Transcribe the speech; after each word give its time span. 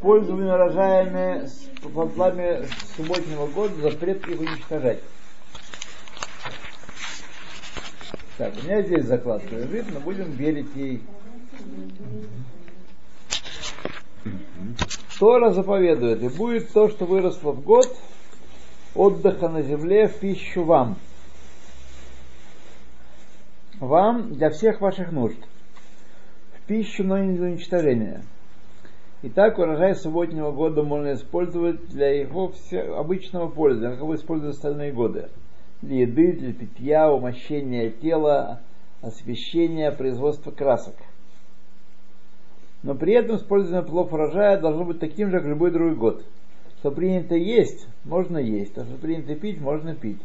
пользование 0.00 0.54
урожаями 0.54 1.46
плодами 1.82 2.66
субботнего 2.96 3.46
года, 3.46 3.74
запрет 3.82 4.26
их 4.26 4.40
уничтожать. 4.40 5.00
Так, 8.38 8.54
у 8.56 8.64
меня 8.64 8.82
здесь 8.82 9.04
закладка 9.04 9.54
лежит, 9.54 9.92
но 9.92 10.00
будем 10.00 10.30
верить 10.30 10.74
ей. 10.74 11.02
Тора 15.18 15.50
заповедует, 15.50 16.22
и 16.22 16.28
будет 16.28 16.72
то, 16.72 16.88
что 16.88 17.04
выросло 17.04 17.52
в 17.52 17.62
год 17.62 17.94
отдыха 18.94 19.48
на 19.48 19.60
земле 19.60 20.08
в 20.08 20.18
пищу 20.18 20.64
вам. 20.64 20.96
Вам 23.78 24.32
для 24.34 24.48
всех 24.48 24.80
ваших 24.80 25.12
нужд. 25.12 25.36
Пищу, 26.66 27.04
но 27.04 27.18
не 27.18 27.36
для 27.36 27.46
уничтожения. 27.46 28.22
Итак, 29.22 29.58
урожай 29.58 29.94
субботнего 29.94 30.50
года 30.50 30.82
можно 30.82 31.12
использовать 31.12 31.88
для 31.88 32.08
его 32.20 32.52
обычного 32.96 33.48
пользования, 33.48 33.92
как 33.92 34.00
его 34.00 34.14
используют 34.16 34.56
остальные 34.56 34.92
годы. 34.92 35.28
Для 35.80 36.00
еды, 36.00 36.32
для 36.32 36.52
питья, 36.52 37.12
умощения 37.12 37.90
тела, 37.90 38.60
освещения, 39.00 39.92
производства 39.92 40.50
красок. 40.50 40.96
Но 42.82 42.94
при 42.94 43.14
этом 43.14 43.36
использование 43.36 43.86
плов 43.86 44.12
урожая 44.12 44.60
должно 44.60 44.84
быть 44.84 44.98
таким 44.98 45.30
же, 45.30 45.38
как 45.38 45.46
любой 45.46 45.70
другой 45.70 45.94
год. 45.94 46.24
Что 46.78 46.90
принято 46.90 47.34
есть, 47.36 47.88
можно 48.04 48.38
есть, 48.38 48.76
а 48.76 48.84
что 48.84 48.96
принято 48.96 49.34
пить, 49.34 49.60
можно 49.60 49.94
пить. 49.94 50.20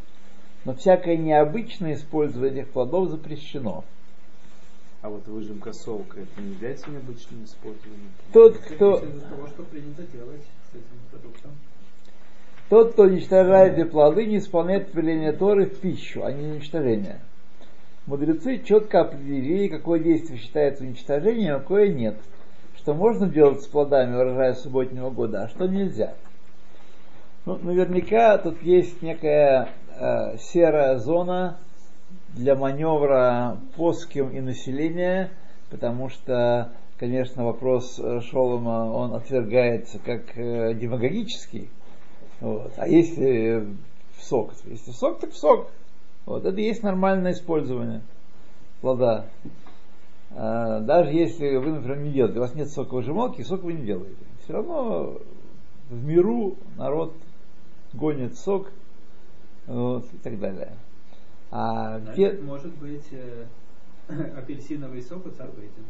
Но 0.66 0.74
всякое 0.74 1.18
необычное 1.18 1.94
использование 1.94 2.64
этих 2.64 2.72
плодов 2.72 3.10
запрещено. 3.10 3.84
А 5.02 5.10
вот 5.10 5.28
выжимка 5.28 5.74
сока, 5.74 6.20
это 6.20 6.42
не 6.42 6.54
является 6.54 6.92
необычным 6.92 7.44
использованием? 7.44 8.12
Тот, 8.32 8.58
кто... 8.58 8.98
того, 8.98 9.48
что 9.48 9.64
принято 9.64 10.04
делать 10.04 10.44
с 10.72 10.76
этим 10.76 11.00
продуктом. 11.10 11.52
Тот, 12.70 12.94
кто 12.94 13.04
уничтожает 13.04 13.78
эти 13.78 13.88
плоды, 13.88 14.26
не 14.28 14.38
исполняет 14.38 14.94
веление 14.94 15.32
Торы 15.32 15.66
в 15.66 15.80
пищу, 15.80 16.24
а 16.24 16.32
не 16.32 16.52
уничтожение. 16.52 17.20
Мудрецы 18.06 18.60
четко 18.64 19.02
определили, 19.02 19.68
какое 19.68 20.00
действие 20.00 20.40
считается 20.40 20.84
уничтожением, 20.84 21.56
а 21.56 21.60
какое 21.60 21.90
нет. 21.90 22.18
Что 22.78 22.94
можно 22.94 23.28
делать 23.28 23.62
с 23.62 23.68
плодами 23.68 24.16
урожая 24.16 24.54
субботнего 24.54 25.10
года, 25.10 25.44
а 25.44 25.50
что 25.50 25.68
нельзя. 25.68 26.14
Ну, 27.46 27.58
наверняка 27.58 28.38
тут 28.38 28.62
есть 28.62 29.02
некая 29.02 29.70
э, 30.00 30.38
серая 30.38 30.98
зона, 30.98 31.58
для 32.36 32.56
маневра 32.56 33.58
плоским 33.76 34.30
и 34.30 34.40
населения, 34.40 35.32
потому 35.70 36.10
что, 36.10 36.72
конечно, 36.98 37.46
вопрос 37.46 38.00
э, 38.00 38.22
Шолома, 38.22 38.92
он 38.92 39.14
отвергается 39.14 40.00
как 40.00 40.38
э, 40.38 40.74
демагогический. 40.74 41.70
Вот. 42.40 42.74
А 42.78 42.88
если 42.88 43.68
в 44.18 44.24
сок, 44.24 44.54
если 44.66 44.92
в 44.92 44.96
сок, 44.96 45.20
так 45.20 45.32
в 45.32 45.38
сок. 45.38 45.70
Вот. 46.26 46.46
Это 46.46 46.60
и 46.60 46.64
есть 46.64 46.84
нормальное 46.84 47.34
использование 47.34 48.02
плода. 48.82 49.26
А, 50.32 50.80
даже 50.80 51.12
если 51.12 51.56
вы, 51.58 51.72
например, 51.72 52.00
не 52.00 52.12
делаете, 52.12 52.40
у 52.40 52.42
вас 52.42 52.56
нет 52.56 52.70
соковыжималки, 52.70 53.42
сок 53.42 53.64
вы 53.64 53.74
не 53.74 53.86
делаете. 53.86 54.16
Все 54.44 54.54
равно 54.54 55.18
в 55.90 56.04
миру 56.04 56.56
народ 56.78 57.14
гонит 57.94 58.38
сок 58.38 58.72
вот, 59.68 60.06
и 60.14 60.18
так 60.18 60.40
далее. 60.40 60.74
А 61.52 62.00
где... 62.00 62.32
Может 62.32 62.74
быть 62.78 63.08
э, 63.12 63.46
апельсиновый 64.38 65.02
сок 65.02 65.26
у 65.26 65.30
царбейтин? 65.30 65.86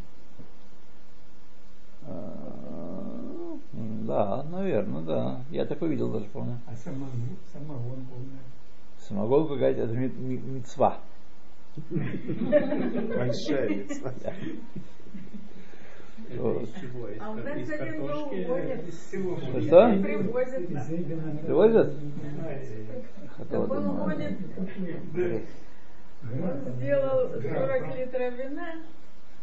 А, 2.03 3.58
да, 3.73 4.44
наверное, 4.44 5.03
да. 5.03 5.45
Я 5.52 5.66
такой 5.66 5.90
видел 5.90 6.12
даже, 6.12 6.26
помню. 6.26 6.59
А 6.66 6.76
самогон, 6.76 7.38
самогон 7.53 8.06
помню. 8.08 8.40
Самогон 8.97 9.47
какая-то, 9.47 9.81
это 9.81 9.94
мецва. 9.94 11.00
Большая 11.90 13.69
мецва. 13.69 14.14
А 17.20 17.30
у 17.30 17.36
нас 17.36 17.70
один 17.70 18.02
увозят. 18.02 18.82
Что? 19.64 19.82
Привозят. 20.02 20.68
Привозят? 21.46 21.94
Так 23.50 23.72
он 23.72 23.88
уводит. 23.88 24.38
Он 26.24 26.74
сделал 26.78 27.30
40 27.42 27.96
литров 27.98 28.34
вина 28.36 28.76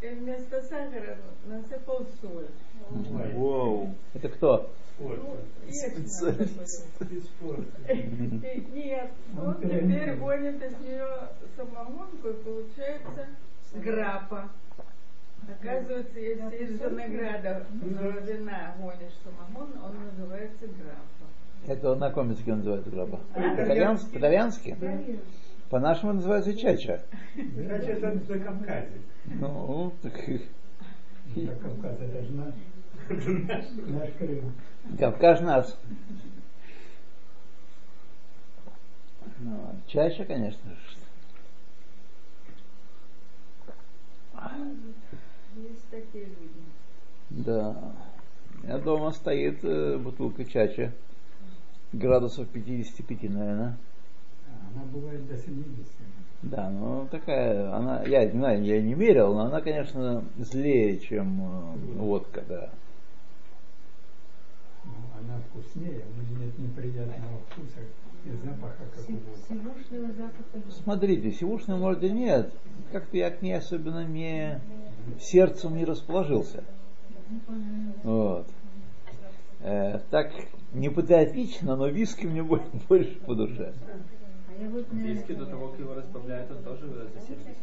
и 0.01 0.09
вместо 0.09 0.63
сахара 0.63 1.17
насыпал 1.47 2.07
соль. 2.21 2.47
Воу. 3.35 3.95
Это 4.15 4.29
кто? 4.29 4.71
Ну, 5.01 5.37
Нет, 8.75 9.11
он 9.37 9.55
теперь 9.57 10.17
гонит 10.17 10.63
из 10.63 10.79
нее 10.81 11.09
самогонку 11.57 12.29
и 12.29 12.33
получается 12.33 13.27
грапа. 13.75 14.49
Оказывается, 15.47 16.19
если 16.19 16.57
из 16.57 16.81
винограда 16.81 17.67
вина 17.73 18.75
гонишь 18.79 19.13
самогон, 19.23 19.73
он 19.83 20.05
называется 20.05 20.67
грапа. 20.67 21.27
Это 21.67 21.95
на 21.97 22.09
каком 22.09 22.31
языке 22.31 22.55
называется 22.55 22.91
граба? 22.91 23.21
По-итальянски? 23.35 24.13
По-итальянски? 24.13 24.77
По-нашему 25.71 26.15
называется 26.15 26.55
чача. 26.55 27.03
Чача 27.35 27.93
это 27.93 28.19
за 28.27 28.39
Кавказе. 28.39 29.01
Ну, 29.27 29.93
так... 30.03 30.13
Кавказ 30.13 32.01
это 32.01 32.23
же 32.23 32.33
наш. 32.33 32.55
Наш 33.09 34.13
Крым. 34.19 34.53
Кавказ 34.99 35.41
наш. 35.41 35.67
Ну, 39.41 39.75
чаще, 39.87 40.25
конечно 40.25 40.71
же. 40.71 40.99
Есть 45.59 45.89
такие 45.91 46.25
люди. 46.27 46.63
Да. 47.31 47.95
У 48.55 48.67
меня 48.67 48.79
дома 48.79 49.11
стоит 49.11 49.65
э, 49.65 49.99
бутылка 49.99 50.45
чача. 50.45 50.93
Градусов 51.93 52.49
55, 52.49 53.23
наверное. 53.31 53.77
Она 54.47 54.85
бывает 54.85 55.27
до 55.27 55.37
70. 55.37 55.87
Да, 56.43 56.71
ну 56.71 57.09
такая, 57.11 57.75
она, 57.75 58.05
я 58.05 58.25
не 58.25 58.39
знаю, 58.39 58.63
я 58.63 58.81
не 58.81 58.95
мерил, 58.95 59.35
но 59.35 59.47
она, 59.47 59.61
конечно, 59.61 60.25
злее, 60.37 61.01
чем 61.01 61.41
э, 61.41 61.77
водка, 61.97 62.45
да. 62.49 62.71
Ну, 64.85 64.93
она 65.19 65.41
вкуснее, 65.41 66.05
у 66.07 66.37
нее 66.37 66.47
нет 66.47 66.59
неприятного 66.59 67.41
вкуса 67.51 67.81
и 68.25 68.31
запаха, 68.31 68.85
как 68.95 69.09
у 69.09 69.13
водки. 69.13 70.83
Смотрите, 70.83 71.33
сивушного 71.33 71.81
вроде 71.81 72.11
нет. 72.11 72.53
Как-то 72.93 73.17
я 73.17 73.31
к 73.31 73.43
ней 73.43 73.55
особенно 73.55 74.05
не 74.05 74.61
сердцем 75.21 75.77
не 75.77 75.85
расположился. 75.85 76.65
Вот. 78.03 78.47
Э, 79.61 79.99
так 80.11 80.33
не 80.73 80.89
патриотично, 80.89 81.77
но 81.77 81.89
виски 81.89 82.27
мне 82.27 82.43
больше 82.89 83.19
по 83.27 83.35
душе. 83.35 83.73
Виски 84.93 85.33
до 85.33 85.47
того, 85.47 85.69
как 85.69 85.81
его 85.81 85.95
разбавляют, 85.95 86.51
он 86.51 86.63
тоже 86.63 86.89
за 86.89 87.21
70. 87.21 87.57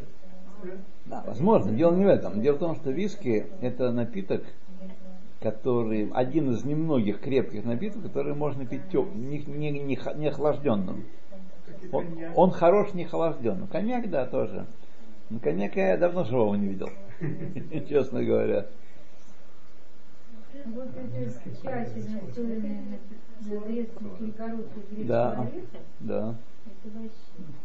Да, 1.06 1.24
возможно. 1.26 1.72
Дело 1.72 1.96
не 1.96 2.06
в 2.06 2.08
этом. 2.08 2.42
Дело 2.42 2.56
в 2.56 2.60
том, 2.60 2.76
что 2.76 2.92
виски 2.92 3.46
это 3.62 3.92
напиток, 3.92 4.44
который 5.42 6.10
один 6.14 6.52
из 6.52 6.64
немногих 6.64 7.20
крепких 7.20 7.66
напитков, 7.66 8.04
который 8.04 8.34
можно 8.34 8.66
пить 8.66 8.90
теп, 8.92 9.14
не, 9.14 9.40
не, 9.40 9.72
не, 9.72 10.00
не 10.16 10.28
охлажденным. 10.28 11.06
Он, 11.92 12.06
он 12.36 12.52
хорош 12.52 12.94
не 12.94 13.04
охлажденным. 13.06 13.68
Коньяк, 13.68 14.10
да, 14.10 14.26
тоже. 14.26 14.66
Но 15.30 15.40
коньяка 15.40 15.80
я 15.80 15.98
давно 15.98 16.24
живого 16.24 16.56
не 16.56 16.68
видел, 16.68 16.90
честно 17.90 18.24
говоря. 18.24 18.68
Да, 25.08 25.48
да. 26.00 26.36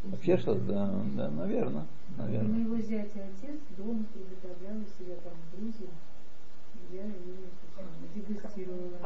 Вообще 0.05 0.37
что 0.39 0.55
да, 0.55 0.91
да, 1.17 1.31
наверное, 1.31 1.87
наверное. 2.17 2.49
Моего 2.49 2.77
зятя 2.77 3.21
отец 3.25 3.61
дома 3.77 4.05
приготовлял 4.13 4.79
у 4.79 5.03
себя 5.03 5.17
там 5.23 5.33
в 5.35 5.57
Грузии. 5.57 5.91
Я 6.91 7.05
ее 7.05 7.51
дегустировала. 8.15 8.99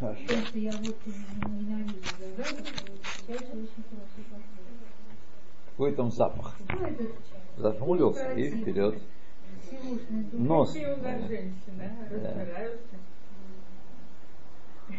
Хорошо. 0.00 0.46
Что 0.46 0.58
я 0.58 0.72
вот 0.72 0.96
ненавижу 1.06 1.96
загадок, 2.20 2.66
чаще 3.26 3.52
очень 3.52 3.84
хорошо 3.90 4.22
пахнет. 4.30 4.68
Какой 5.78 5.94
там 5.94 6.10
запах? 6.10 6.56
Зажмурился 7.56 8.32
и 8.32 8.50
вперед. 8.50 9.00
Нос. 10.32 10.74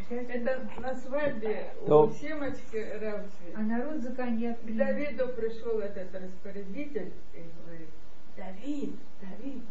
Это 0.09 0.61
на 0.79 0.95
свадьбе 0.95 1.73
То- 1.85 2.05
у 2.05 2.11
Семочки 2.13 2.77
Равчи. 3.01 3.53
А 3.55 3.59
народ 3.59 4.01
за 4.01 4.11
коньяк 4.13 4.61
К. 4.61 4.71
Давиду 4.73 5.27
пришел 5.35 5.79
этот 5.79 6.15
распорядитель 6.15 7.11
и 7.33 7.43
говорит, 7.59 7.89
Давид, 8.37 8.95
Давид, 9.19 9.63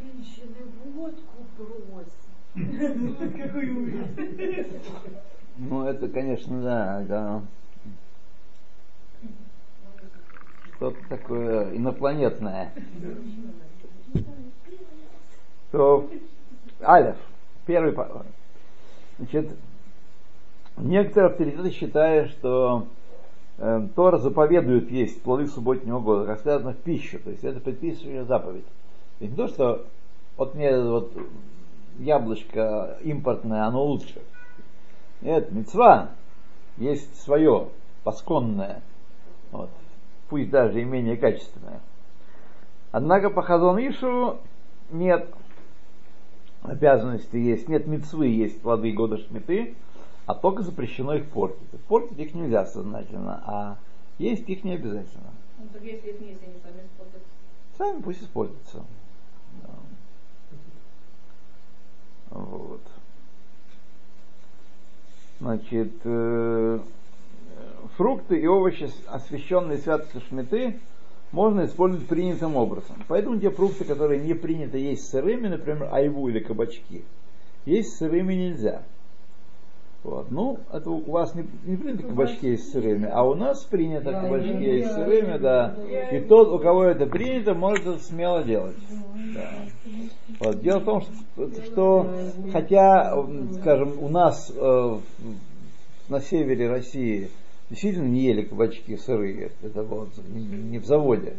женщины 0.00 0.56
водку 0.96 1.44
прут. 1.56 2.08
Какой 3.36 3.70
ужас. 3.70 4.08
Ну, 5.58 5.84
это, 5.86 6.08
конечно, 6.08 6.60
да, 6.60 7.04
да. 7.06 7.42
Что-то 10.84 11.08
такое 11.08 11.74
инопланетное. 11.74 12.70
То 15.72 16.10
Алиф, 16.82 17.16
первый 17.64 17.96
Значит, 19.18 19.56
некоторые 20.76 21.30
авторитеты 21.30 21.70
считают, 21.70 22.32
что 22.32 22.86
э, 23.56 23.88
Тора 23.96 24.18
заповедует 24.18 24.90
есть 24.90 25.22
плоды 25.22 25.46
субботнего 25.46 26.00
года, 26.00 26.26
как 26.26 26.40
сказано 26.40 26.74
в 26.74 26.76
пищу, 26.76 27.18
то 27.18 27.30
есть 27.30 27.44
это 27.44 27.60
предписывающая 27.60 28.24
заповедь. 28.24 28.66
Есть 29.20 29.32
не 29.32 29.38
то, 29.38 29.48
что 29.48 29.86
вот 30.36 30.54
мне 30.54 30.78
вот 30.78 31.14
яблочко 31.98 32.98
импортное, 33.00 33.64
оно 33.64 33.82
лучше. 33.82 34.20
Нет, 35.22 35.50
мецва 35.50 36.10
есть 36.76 37.22
свое, 37.22 37.68
посконное, 38.02 38.82
вот, 39.50 39.70
пусть 40.34 40.50
даже 40.50 40.80
и 40.80 40.84
менее 40.84 41.16
качественное. 41.16 41.80
Однако 42.90 43.30
по 43.30 43.40
Хазон 43.40 43.78
Ишу 43.78 44.38
нет 44.90 45.32
обязанности 46.62 47.36
есть, 47.36 47.68
нет 47.68 47.86
мецвы 47.86 48.26
есть 48.26 48.60
плоды 48.60 48.90
года 48.90 49.18
шмиты, 49.18 49.76
а 50.26 50.34
только 50.34 50.64
запрещено 50.64 51.14
их 51.14 51.26
портить. 51.26 51.68
Портить 51.86 52.18
их 52.18 52.34
нельзя 52.34 52.66
сознательно, 52.66 53.44
а 53.46 53.78
есть 54.18 54.48
их 54.48 54.64
не 54.64 54.72
обязательно. 54.72 55.30
Ну, 55.56 55.68
так 55.72 55.84
если 55.84 56.08
их 56.08 56.20
есть, 56.20 56.42
они 56.42 56.54
сами 56.64 56.84
испортятся. 56.84 57.28
Сами 57.78 58.02
пусть 58.02 58.22
испортятся. 58.24 58.84
Да. 59.62 59.68
Вот. 62.30 62.80
Значит, 65.38 65.92
э, 66.02 66.80
фрукты 67.96 68.38
и 68.38 68.46
овощи, 68.46 68.88
освященные 69.06 69.78
святостью 69.78 70.20
шмиты, 70.28 70.80
можно 71.32 71.64
использовать 71.64 72.06
принятым 72.06 72.56
образом. 72.56 72.96
Поэтому 73.08 73.38
те 73.38 73.50
фрукты, 73.50 73.84
которые 73.84 74.20
не 74.20 74.34
принято 74.34 74.78
есть 74.78 75.08
сырыми, 75.08 75.48
например, 75.48 75.88
айву 75.92 76.28
или 76.28 76.38
кабачки, 76.38 77.04
есть 77.64 77.96
сырыми 77.96 78.34
нельзя. 78.34 78.82
Вот. 80.04 80.30
Ну, 80.30 80.58
это 80.70 80.90
у 80.90 81.10
вас 81.10 81.34
не, 81.34 81.46
не 81.64 81.76
принято 81.76 82.02
кабачки 82.02 82.50
есть 82.50 82.70
сырыми, 82.70 83.08
а 83.10 83.24
у 83.24 83.34
нас 83.34 83.64
принято 83.64 84.12
кабачки 84.12 84.62
есть 84.62 84.92
сырыми, 84.92 85.38
да. 85.38 85.74
И 86.12 86.20
тот, 86.20 86.48
у 86.48 86.58
кого 86.58 86.84
это 86.84 87.06
принято, 87.06 87.54
может 87.54 87.86
это 87.86 87.98
смело 87.98 88.44
делать. 88.44 88.76
Да. 89.34 89.50
Вот. 90.40 90.60
Дело 90.60 90.80
в 90.80 90.84
том, 90.84 91.00
что, 91.00 91.62
что 91.64 92.10
хотя, 92.52 93.16
скажем, 93.60 93.94
у 93.98 94.08
нас 94.10 94.52
э, 94.54 94.98
на 96.10 96.20
севере 96.20 96.68
России 96.68 97.30
действительно 97.70 98.08
не 98.08 98.20
ели 98.20 98.42
кабачки 98.42 98.96
сырые, 98.96 99.50
это 99.62 99.82
вот 99.82 100.10
не 100.28 100.78
в 100.78 100.86
заводе. 100.86 101.34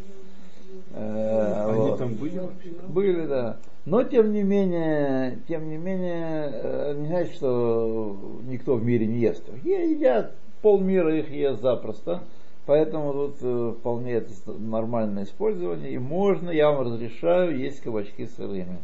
Э, 0.94 1.70
Они 1.70 1.90
вот. 1.90 2.00
там 2.00 2.14
были? 2.16 2.42
Были, 2.88 3.26
да. 3.26 3.58
Но 3.86 4.04
тем 4.04 4.34
не 4.34 4.44
менее, 4.44 5.40
тем 5.48 5.70
не 5.70 5.78
менее, 5.78 6.50
э, 6.52 6.96
не 6.98 7.08
значит, 7.08 7.36
что 7.36 8.18
никто 8.48 8.76
в 8.76 8.84
мире 8.84 9.06
не 9.06 9.20
ест. 9.20 9.44
Едят, 9.64 10.34
полмира 10.62 11.16
их 11.18 11.30
ест 11.30 11.62
запросто. 11.62 12.24
Поэтому 12.66 13.14
тут 13.14 13.36
э, 13.42 13.74
вполне 13.80 14.14
это 14.14 14.32
нормальное 14.58 15.26
использование. 15.26 15.92
И 15.92 15.98
можно, 16.00 16.50
я 16.50 16.72
вам 16.72 16.88
разрешаю 16.88 17.58
есть 17.58 17.82
кабачки 17.82 18.26
сырыми. 18.26 18.80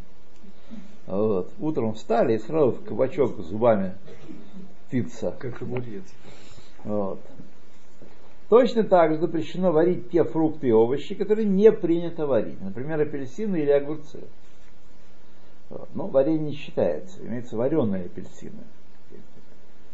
Вот. 1.07 1.49
Утром 1.59 1.95
встали 1.95 2.35
и 2.35 2.39
сразу 2.39 2.73
в 2.73 2.83
кабачок 2.83 3.39
зубами 3.39 3.93
птица. 4.87 5.33
Как 5.39 5.61
огурец. 5.61 6.03
Вот. 6.83 7.19
Точно 8.49 8.83
так 8.83 9.13
же 9.13 9.19
запрещено 9.19 9.71
варить 9.71 10.09
те 10.11 10.23
фрукты 10.23 10.67
и 10.67 10.71
овощи, 10.71 11.15
которые 11.15 11.47
не 11.47 11.71
принято 11.71 12.27
варить. 12.27 12.59
Например, 12.61 12.99
апельсины 12.99 13.57
или 13.57 13.71
огурцы. 13.71 14.19
Вот. 15.69 15.87
Но 15.93 16.07
варенье 16.07 16.39
не 16.39 16.53
считается. 16.53 17.25
Имеется 17.25 17.55
вареные 17.55 18.05
апельсины. 18.05 18.63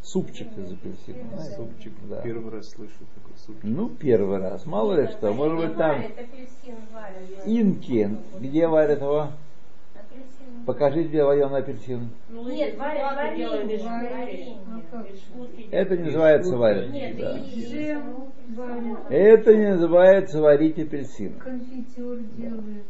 Супчик 0.02 0.48
из 0.58 0.72
апельсина. 0.72 1.24
Знаете? 1.34 1.56
Супчик. 1.56 1.94
Да. 2.10 2.22
Первый 2.22 2.52
раз 2.52 2.70
слышу 2.70 2.94
такой 3.14 3.38
супчик. 3.38 3.64
Ну, 3.64 3.90
первый 3.90 4.40
раз. 4.40 4.66
Мало 4.66 5.02
ли 5.02 5.08
что. 5.08 5.34
Может 5.34 5.58
быть 5.58 5.78
там 5.78 6.02
инки. 7.46 8.18
Где 8.40 8.68
варят 8.68 9.02
его? 9.02 9.34
Покажите, 10.66 11.08
где 11.10 11.24
вареный 11.24 11.60
апельсин. 11.60 12.10
Ну, 12.30 12.50
Нет, 12.50 12.78
варят 12.78 13.16
варенье. 13.16 14.60
Это 15.72 15.98
не 15.98 16.04
называется 16.04 16.58
варить. 16.58 16.92
Нет, 16.92 17.18
да. 17.18 17.42
варят. 18.56 19.00
Это 19.10 19.56
не 19.56 19.70
называется 19.72 20.42
варить 20.42 20.80
апельсин. 20.80 21.34
Конфитюр 21.40 22.18
делают. 22.38 22.84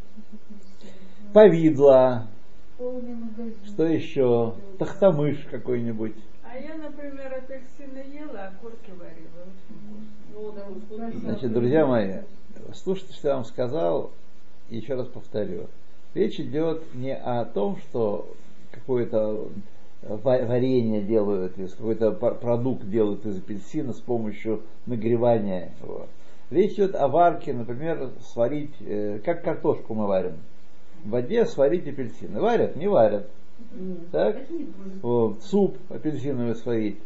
Повидло. 1.33 2.27
Что 3.65 3.85
еще? 3.85 4.55
Тахтамыш 4.77 5.47
какой-нибудь. 5.51 6.15
А 6.43 6.57
я, 6.57 6.75
например, 6.75 7.33
апельсины 7.33 8.03
ела, 8.15 8.51
а 8.51 8.53
курки 8.61 8.91
варила. 8.97 9.45
Значит, 11.19 11.53
друзья 11.53 11.85
мои, 11.85 12.21
слушайте, 12.73 13.13
что 13.13 13.29
я 13.29 13.35
вам 13.35 13.45
сказал, 13.45 14.11
и 14.69 14.77
еще 14.77 14.95
раз 14.95 15.07
повторю. 15.07 15.67
Речь 16.13 16.39
идет 16.39 16.83
не 16.93 17.15
о 17.15 17.45
том, 17.45 17.77
что 17.77 18.27
какое-то 18.71 19.49
варенье 20.01 21.01
делают, 21.01 21.57
из 21.57 21.73
какой-то 21.73 22.11
продукт 22.11 22.89
делают 22.89 23.25
из 23.25 23.37
апельсина 23.37 23.93
с 23.93 23.99
помощью 23.99 24.63
нагревания 24.85 25.71
его. 25.81 26.07
Речь 26.49 26.73
идет 26.73 26.95
о 26.95 27.07
варке, 27.07 27.53
например, 27.53 28.11
сварить, 28.21 28.73
э, 28.79 29.19
как 29.19 29.43
картошку 29.43 29.93
мы 29.93 30.07
варим. 30.07 30.37
В 31.03 31.09
воде 31.09 31.45
сварить 31.45 31.87
апельсины. 31.87 32.39
Варят? 32.39 32.75
Не 32.75 32.87
варят. 32.87 33.29
Так? 34.11 34.37
Вот. 35.01 35.43
Суп 35.43 35.77
апельсиновый 35.89 36.55
сварить. 36.55 36.99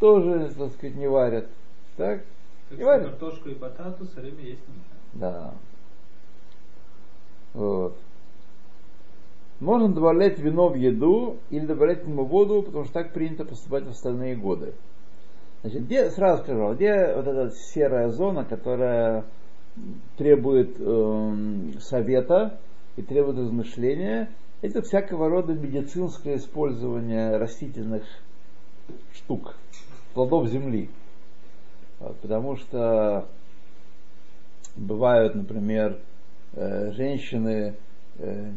Тоже, 0.00 0.52
так 0.58 0.72
сказать, 0.72 0.96
не 0.96 1.08
варят. 1.08 1.46
Так? 1.96 2.22
Не 2.70 2.82
варят. 2.82 3.10
Картошку 3.10 3.50
и 3.50 3.54
батату 3.54 4.06
сырыми 4.06 4.42
есть 4.42 4.62
нельзя. 4.68 4.96
Да. 5.14 5.54
Вот. 7.54 7.96
Можно 9.60 9.92
добавлять 9.92 10.38
вино 10.38 10.68
в 10.68 10.74
еду 10.74 11.36
или 11.50 11.66
добавлять 11.66 12.02
к 12.02 12.06
нему 12.06 12.24
воду, 12.24 12.62
потому 12.62 12.84
что 12.84 12.94
так 12.94 13.12
принято 13.12 13.44
поступать 13.44 13.84
в 13.84 13.90
остальные 13.90 14.36
годы. 14.36 14.72
Значит, 15.62 15.84
где, 15.84 16.10
сразу 16.10 16.42
скажу, 16.42 16.74
где 16.74 17.14
вот 17.14 17.26
эта 17.26 17.50
серая 17.50 18.08
зона, 18.08 18.44
которая 18.44 19.26
требует 20.16 20.76
э, 20.78 21.78
совета 21.80 22.58
и 22.96 23.02
требует 23.02 23.38
размышления, 23.38 24.30
это 24.62 24.80
всякого 24.80 25.28
рода 25.28 25.52
медицинское 25.52 26.36
использование 26.36 27.36
растительных 27.36 28.04
штук, 29.12 29.54
плодов 30.14 30.48
земли. 30.48 30.88
Потому 31.98 32.56
что 32.56 33.28
бывают, 34.76 35.34
например, 35.34 35.98
женщины, 36.54 37.74
э, 38.18 38.50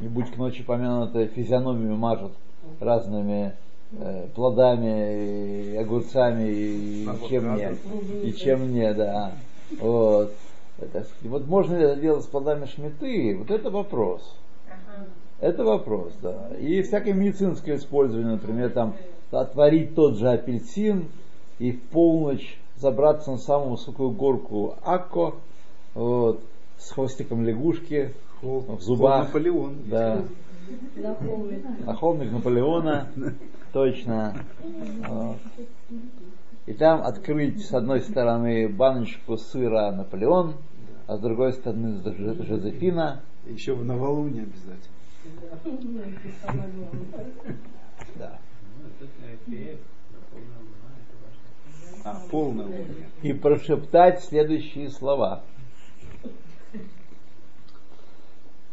не 0.00 0.08
будь 0.08 0.30
к 0.30 0.36
ночи 0.36 0.62
помянуты, 0.62 1.26
физиономию 1.28 1.96
мажут 1.96 2.32
разными 2.80 3.54
э, 3.92 4.26
плодами, 4.34 5.72
и 5.72 5.76
огурцами, 5.76 6.48
и 6.48 7.08
чем 7.28 7.56
не, 7.56 8.28
и 8.28 8.34
чем 8.34 8.72
не, 8.72 8.92
да. 8.94 9.32
Вот. 9.80 10.32
Это, 10.78 11.06
вот 11.22 11.46
можно 11.46 11.76
ли 11.76 11.84
это 11.84 12.00
делать 12.00 12.24
с 12.24 12.26
плодами 12.26 12.66
шметы? 12.66 13.36
Вот 13.38 13.50
это 13.50 13.70
вопрос. 13.70 14.22
Это 15.40 15.64
вопрос, 15.64 16.12
да. 16.22 16.50
И 16.58 16.82
всякое 16.82 17.12
медицинское 17.12 17.76
использование, 17.76 18.32
например, 18.32 18.70
там 18.70 18.94
отварить 19.30 19.94
тот 19.94 20.16
же 20.16 20.28
апельсин 20.30 21.08
и 21.58 21.72
в 21.72 21.82
полночь 21.88 22.58
забраться 22.76 23.30
на 23.30 23.38
самую 23.38 23.72
высокую 23.72 24.10
горку 24.10 24.76
Акко, 24.82 25.34
вот, 25.94 26.40
с 26.78 26.90
хвостиком 26.90 27.44
лягушки, 27.44 28.14
Хол, 28.40 28.60
в 28.60 28.82
зубах. 28.82 29.30
Хол 29.30 29.40
Наполеон. 29.40 29.76
Да. 29.86 30.24
На 31.84 31.94
холмик 31.94 32.32
Наполеона, 32.32 33.08
точно. 33.72 34.34
Вот. 35.08 35.38
И 36.66 36.72
там 36.72 37.02
открыть 37.02 37.64
с 37.64 37.72
одной 37.72 38.00
стороны 38.00 38.68
баночку 38.68 39.36
сыра 39.36 39.92
Наполеон, 39.92 40.56
а 41.06 41.16
с 41.16 41.20
другой 41.20 41.52
стороны 41.52 42.02
Жозефина. 42.02 43.22
Еще 43.46 43.74
в 43.74 43.84
новолуние 43.84 44.42
обязательно. 44.42 44.96
Да. 48.16 48.38
А, 52.04 52.22
полная 52.30 52.66
луна. 52.66 52.84
И 53.22 53.32
прошептать 53.32 54.24
следующие 54.24 54.90
слова. 54.90 55.44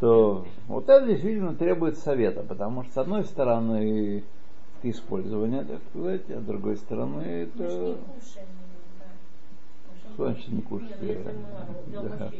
То 0.03 0.45
Вот 0.67 0.89
это 0.89 1.07
действительно 1.07 1.55
требует 1.55 1.97
совета, 1.97 2.43
потому 2.43 2.83
что 2.83 2.91
с 2.91 2.97
одной 2.97 3.23
стороны 3.23 4.21
это 4.77 4.91
использование, 4.91 5.63
так 5.63 5.79
сказать, 5.89 6.29
а 6.29 6.41
с 6.41 6.43
другой 6.43 6.75
стороны 6.75 7.21
это... 7.21 7.95
Что 10.13 10.25
значит 10.25 10.49
не 10.49 10.61
кушать? 10.61 10.89
Да. 11.93 12.31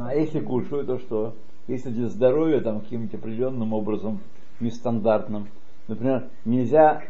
А 0.00 0.14
если 0.16 0.40
кушаю, 0.40 0.84
то 0.84 0.98
что? 0.98 1.36
Если 1.68 1.90
для 1.90 2.08
здоровья 2.08 2.60
там 2.60 2.80
каким-нибудь 2.80 3.14
определенным 3.14 3.72
образом, 3.72 4.18
нестандартным, 4.58 5.46
например, 5.86 6.28
нельзя 6.44 7.04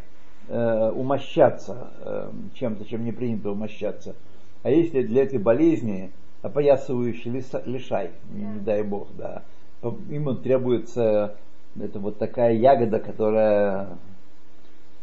э, 0.49 0.91
умощаться 0.91 1.91
э, 2.01 2.31
чем-то, 2.55 2.85
чем 2.85 3.05
не 3.05 3.13
принято 3.13 3.51
умощаться. 3.51 4.15
А 4.63 4.71
если 4.71 5.03
для 5.03 5.23
этой 5.23 5.39
болезни 5.39 6.11
опоясывающий 6.43 7.31
лишай, 7.65 8.11
не, 8.31 8.45
не 8.45 8.61
дай 8.61 8.83
бог, 8.83 9.09
да, 9.17 9.43
ему 9.83 10.35
требуется 10.35 11.37
это 11.81 11.99
вот 11.99 12.19
такая 12.19 12.55
ягода, 12.55 12.99
которая... 12.99 13.99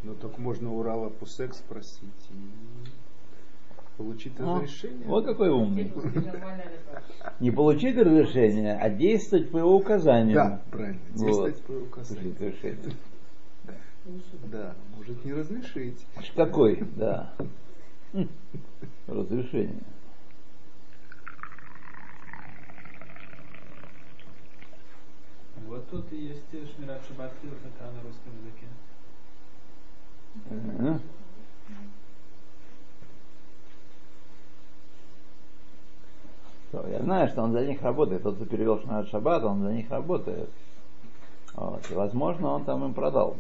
Ну 0.04 0.16
так 0.16 0.38
можно 0.38 0.72
у 0.74 0.84
Рава 0.84 1.10
Пусек 1.10 1.54
спросить 1.54 2.30
и 2.32 3.98
получить 3.98 4.34
а, 4.40 4.56
разрешение. 4.56 5.08
Вот 5.08 5.26
какой 5.26 5.50
умный. 5.50 5.94
Не 7.40 7.52
получить 7.52 7.96
разрешение, 7.96 8.76
а 8.76 8.90
действовать 8.90 9.50
по 9.52 9.60
его 9.60 9.76
указанию. 9.76 10.36
Да, 10.36 10.62
правильно. 10.72 11.00
Действовать 11.14 11.56
вот. 11.56 11.64
по 11.64 11.72
его 11.72 11.86
указанию. 11.86 12.36
Да. 14.52 14.76
может 14.98 15.24
не 15.24 15.34
разрешить. 15.34 16.06
Какой, 16.36 16.82
да. 16.96 17.34
Разрешение. 19.08 19.84
Вот 25.68 25.90
тут 25.90 26.12
и 26.12 26.18
есть 26.18 26.42
Шмират 26.52 27.02
Шаббат 27.08 27.32
это 27.42 27.92
на 27.92 28.02
русском 28.02 28.34
языке. 28.42 28.68
Uh-huh. 30.50 31.00
Я 36.90 37.02
знаю, 37.04 37.30
что 37.30 37.44
он 37.44 37.54
за 37.54 37.66
них 37.66 37.82
работает. 37.82 38.24
Тот, 38.24 38.36
кто 38.36 38.46
перевел 38.46 38.80
Шмират 38.82 39.08
Шаббат, 39.08 39.44
он 39.44 39.62
за 39.62 39.72
них 39.72 39.90
работает. 39.90 40.50
Вот. 41.56 41.90
И, 41.90 41.94
возможно, 41.94 42.50
он 42.50 42.66
там 42.66 42.84
им 42.84 42.94
продал 42.94 43.38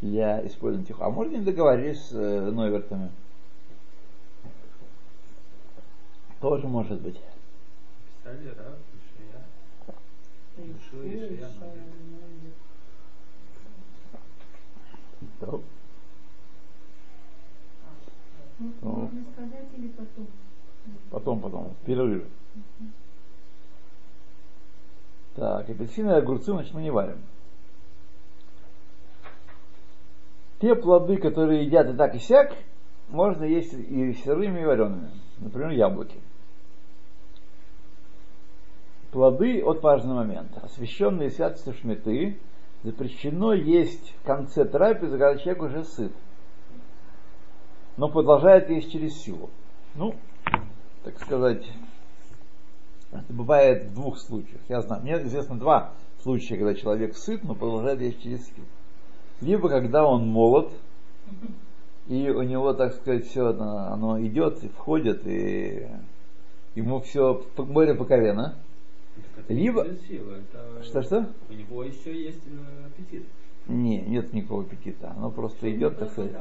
для 0.00 0.46
использования 0.46 0.86
тихо. 0.86 1.06
А 1.06 1.10
может, 1.10 1.32
не 1.32 1.40
договорились 1.40 2.00
с 2.06 2.12
э, 2.12 2.50
Нойвертами? 2.50 3.10
Тоже 6.40 6.66
может 6.66 7.00
быть. 7.00 7.20
Писали 8.24 8.48
сказать 19.32 19.68
или 19.76 19.88
потом? 19.88 20.26
Потом, 21.10 21.40
потом, 21.40 21.74
в 21.74 21.86
перерыве. 21.86 22.26
Так, 25.36 25.68
апельсины 25.68 26.10
и 26.10 26.14
огурцы, 26.14 26.52
значит, 26.52 26.74
мы 26.74 26.82
не 26.82 26.90
варим. 26.90 27.18
Те 30.60 30.74
плоды, 30.74 31.16
которые 31.16 31.64
едят 31.64 31.88
и 31.88 31.96
так 31.96 32.14
и 32.14 32.18
сяк, 32.18 32.54
можно 33.08 33.44
есть 33.44 33.72
и 33.72 34.12
сырыми, 34.14 34.60
и 34.60 34.64
вареными. 34.64 35.10
Например, 35.38 35.70
яблоки 35.70 36.16
плоды 39.10 39.62
от 39.62 39.82
важный 39.82 40.14
момент. 40.14 40.50
Освященные 40.62 41.30
святостью 41.30 41.74
шметы 41.74 42.38
запрещено 42.82 43.52
есть 43.52 44.14
в 44.20 44.26
конце 44.26 44.64
трапезы, 44.64 45.18
когда 45.18 45.36
человек 45.36 45.62
уже 45.62 45.84
сыт. 45.84 46.12
Но 47.96 48.08
продолжает 48.08 48.70
есть 48.70 48.90
через 48.90 49.20
силу. 49.20 49.50
Ну, 49.94 50.14
так 51.04 51.18
сказать, 51.20 51.66
это 53.10 53.32
бывает 53.32 53.86
в 53.86 53.94
двух 53.94 54.18
случаях. 54.18 54.60
Я 54.68 54.80
знаю, 54.80 55.02
мне 55.02 55.20
известно 55.22 55.58
два 55.58 55.92
случая, 56.22 56.56
когда 56.56 56.74
человек 56.74 57.16
сыт, 57.16 57.42
но 57.44 57.54
продолжает 57.54 58.00
есть 58.00 58.22
через 58.22 58.46
силу. 58.46 58.66
Либо 59.40 59.68
когда 59.68 60.06
он 60.06 60.28
молод, 60.28 60.70
и 62.08 62.28
у 62.30 62.42
него, 62.42 62.72
так 62.74 62.94
сказать, 62.94 63.26
все 63.26 63.48
оно, 63.48 63.92
оно 63.92 64.20
идет 64.20 64.62
и 64.64 64.68
входит, 64.68 65.26
и 65.26 65.86
ему 66.74 67.00
все 67.00 67.42
море 67.56 67.94
по 67.94 68.04
колено– 68.04 68.56
либо... 69.48 69.86
Что-что? 70.82 71.28
У 71.48 71.52
него 71.52 71.82
еще 71.84 72.14
есть 72.14 72.42
э, 72.46 72.86
аппетит. 72.86 73.24
Не, 73.66 74.00
нет 74.00 74.32
никакого 74.32 74.62
аппетита. 74.62 75.12
Оно 75.16 75.30
просто 75.30 75.70
идет, 75.74 75.98
так 75.98 76.10
сказать, 76.10 76.32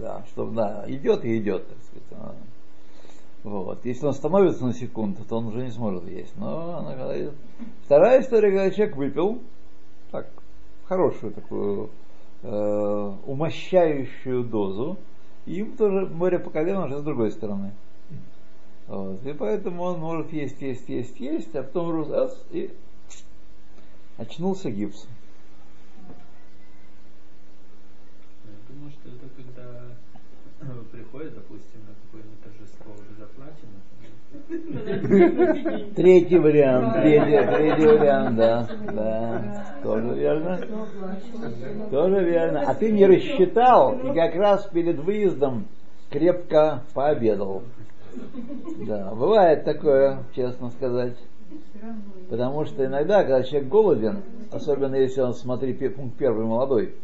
да, 0.00 0.24
что, 0.28 0.48
да, 0.50 0.84
идет 0.86 1.24
и 1.24 1.38
идет, 1.38 1.66
так 1.68 1.78
сказать. 1.82 2.36
Вот. 3.42 3.84
Если 3.84 4.06
он 4.06 4.14
становится 4.14 4.64
на 4.64 4.72
секунду, 4.72 5.24
то 5.24 5.36
он 5.36 5.48
уже 5.48 5.64
не 5.64 5.70
сможет 5.70 6.08
есть. 6.08 6.34
Но 6.38 6.78
она 6.78 6.94
говорит. 6.94 7.32
Вторая 7.84 8.22
история, 8.22 8.50
когда 8.50 8.70
человек 8.70 8.96
выпил, 8.96 9.42
так, 10.10 10.28
хорошую 10.86 11.32
такую 11.32 11.90
э, 12.44 13.12
умощающую 13.26 14.44
дозу, 14.44 14.98
им 15.46 15.76
тоже 15.76 16.06
море 16.06 16.38
по 16.38 16.50
колено 16.50 16.86
уже 16.86 16.98
с 16.98 17.02
другой 17.02 17.32
стороны. 17.32 17.72
Вот. 18.86 19.24
И 19.26 19.32
поэтому 19.32 19.82
он 19.82 19.98
может 19.98 20.32
есть, 20.32 20.60
есть, 20.60 20.88
есть, 20.88 21.18
есть, 21.18 21.54
а 21.56 21.62
потом 21.62 22.10
раз 22.12 22.38
и 22.50 22.70
очнулся 24.18 24.70
гипс. 24.70 25.06
Я 28.44 28.74
думаю, 28.74 28.92
что 28.92 29.08
это 29.08 29.26
когда 29.34 29.84
приходит, 30.92 31.34
допустим, 31.34 31.80
на 31.88 31.94
какое-нибудь 32.04 32.42
торжество 32.42 32.92
уже 32.92 33.18
заплачено. 33.18 33.80
Третий 35.96 36.38
вариант, 36.38 36.94
третий, 36.94 37.46
третий 37.46 37.86
вариант, 37.86 38.36
да, 38.36 38.68
да, 38.92 39.64
тоже 39.82 40.14
верно. 40.14 40.60
Тоже 41.90 42.24
верно. 42.24 42.62
А 42.66 42.74
ты 42.74 42.92
не 42.92 43.06
рассчитал 43.06 43.92
и 43.98 44.14
как 44.14 44.34
раз 44.34 44.66
перед 44.66 44.98
выездом 44.98 45.66
крепко 46.10 46.82
пообедал. 46.94 47.62
Да, 48.86 49.12
бывает 49.14 49.64
такое, 49.64 50.18
честно 50.34 50.70
сказать. 50.70 51.16
Потому 52.28 52.64
что 52.64 52.84
иногда, 52.84 53.22
когда 53.22 53.42
человек 53.42 53.68
голоден, 53.68 54.22
особенно 54.50 54.94
если 54.96 55.20
он, 55.20 55.34
смотри, 55.34 55.72
пункт 55.88 56.16
первый, 56.16 56.46
молодой, 56.46 56.94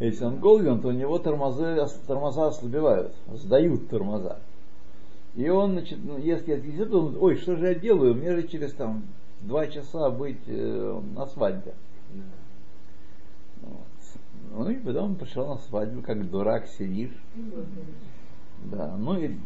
если 0.00 0.24
он 0.24 0.38
голоден, 0.38 0.80
то 0.80 0.88
у 0.88 0.92
него 0.92 1.18
тормозы, 1.18 1.86
тормоза 2.06 2.48
ослабевают, 2.48 3.12
сдают 3.32 3.88
тормоза. 3.88 4.38
И 5.36 5.48
он, 5.48 5.72
значит, 5.72 5.98
ну, 6.02 6.16
если 6.18 6.52
отвезет, 6.52 6.92
он, 6.94 7.16
ой, 7.20 7.36
что 7.36 7.56
же 7.56 7.66
я 7.66 7.74
делаю, 7.74 8.14
мне 8.14 8.36
же 8.36 8.46
через 8.46 8.72
там 8.74 9.02
два 9.40 9.66
часа 9.66 10.10
быть 10.10 10.40
э, 10.46 11.00
на 11.14 11.26
свадьбе. 11.26 11.74
Вот. 13.62 13.86
Ну 14.52 14.70
и 14.70 14.76
потом 14.76 15.16
пошел 15.16 15.48
на 15.48 15.58
свадьбу, 15.58 16.02
как 16.02 16.30
дурак 16.30 16.68
сидишь. 16.68 17.20
Да, 18.64 18.96
ну 18.96 19.18
и 19.18 19.36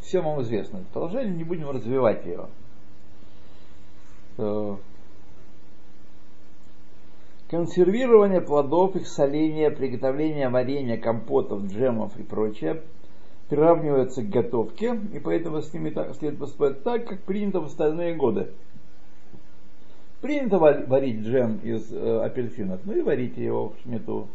все 0.00 0.22
вам 0.22 0.40
известно. 0.42 0.80
Это 0.94 1.24
не 1.24 1.44
будем 1.44 1.68
развивать 1.68 2.24
его. 2.24 2.48
Э, 4.38 4.76
консервирование 7.50 8.40
плодов, 8.40 8.96
их 8.96 9.06
соление, 9.06 9.70
приготовление 9.70 10.48
варенья, 10.48 10.96
компотов, 10.96 11.64
джемов 11.66 12.18
и 12.18 12.22
прочее 12.22 12.82
приравнивается 13.48 14.22
к 14.22 14.28
готовке, 14.28 14.98
и 15.12 15.18
поэтому 15.18 15.60
с 15.60 15.72
ними 15.72 15.90
так, 15.90 16.14
следует 16.14 16.40
поступать 16.40 16.82
так, 16.82 17.06
как 17.06 17.22
принято 17.22 17.60
в 17.60 17.66
остальные 17.66 18.16
годы. 18.16 18.50
Принято 20.20 20.58
варить 20.58 21.20
джем 21.20 21.58
из 21.62 21.92
э, 21.92 22.24
апельсинов, 22.24 22.80
ну 22.84 22.96
и 22.96 23.02
варите 23.02 23.44
его 23.44 23.68
в 23.70 23.82
шмету. 23.82 24.28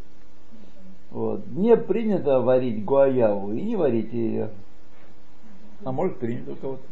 Вот. 1.10 1.48
Не 1.48 1.76
принято 1.76 2.40
варить 2.40 2.86
гуаяву, 2.86 3.54
и 3.54 3.62
не 3.62 3.76
варите 3.76 4.18
ее. 4.18 4.50
А 5.84 5.92
может 5.92 6.20
принято 6.20 6.52
у 6.52 6.56
кого-то. 6.56 6.84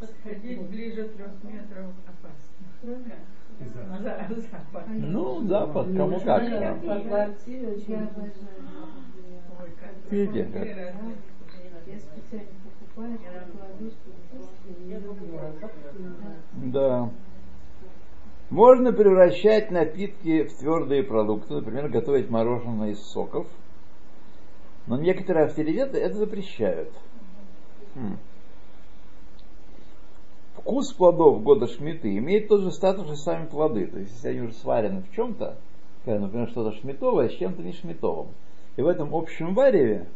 Подходить 0.00 0.62
ближе 0.62 1.08
трех 1.08 1.44
метров 1.44 1.86
опасно. 2.06 3.14
Ну, 4.88 5.40
да, 5.42 5.66
под 5.66 5.96
кому 5.96 6.20
как. 6.20 6.42
Видите, 10.10 10.44
как. 10.44 10.68
Да. 16.54 17.10
Можно 18.50 18.92
превращать 18.92 19.70
напитки 19.70 20.44
в 20.44 20.58
твердые 20.58 21.04
продукты, 21.04 21.54
например, 21.54 21.88
готовить 21.88 22.30
мороженое 22.30 22.90
из 22.90 23.00
соков. 23.00 23.46
Но 24.86 24.98
некоторые 24.98 25.46
авторитеты 25.46 25.98
это 25.98 26.16
запрещают. 26.16 26.90
Хм. 27.94 28.16
Вкус 30.60 30.92
плодов 30.92 31.42
года 31.42 31.66
Шмиты 31.66 32.16
имеет 32.18 32.48
тот 32.48 32.60
же 32.60 32.70
статус, 32.70 33.06
что 33.06 33.16
сами 33.16 33.46
плоды. 33.46 33.86
То 33.86 33.98
есть, 33.98 34.12
если 34.14 34.28
они 34.28 34.40
уже 34.42 34.52
сварены 34.54 35.02
в 35.02 35.14
чем-то, 35.14 35.56
например, 36.04 36.48
что-то 36.48 36.76
шмитовое 36.76 37.30
с 37.30 37.32
чем-то 37.32 37.62
не 37.62 37.72
шмитовым. 37.72 38.28
И 38.76 38.82
в 38.82 38.86
этом 38.86 39.14
общем 39.14 39.54
вареве, 39.54 40.06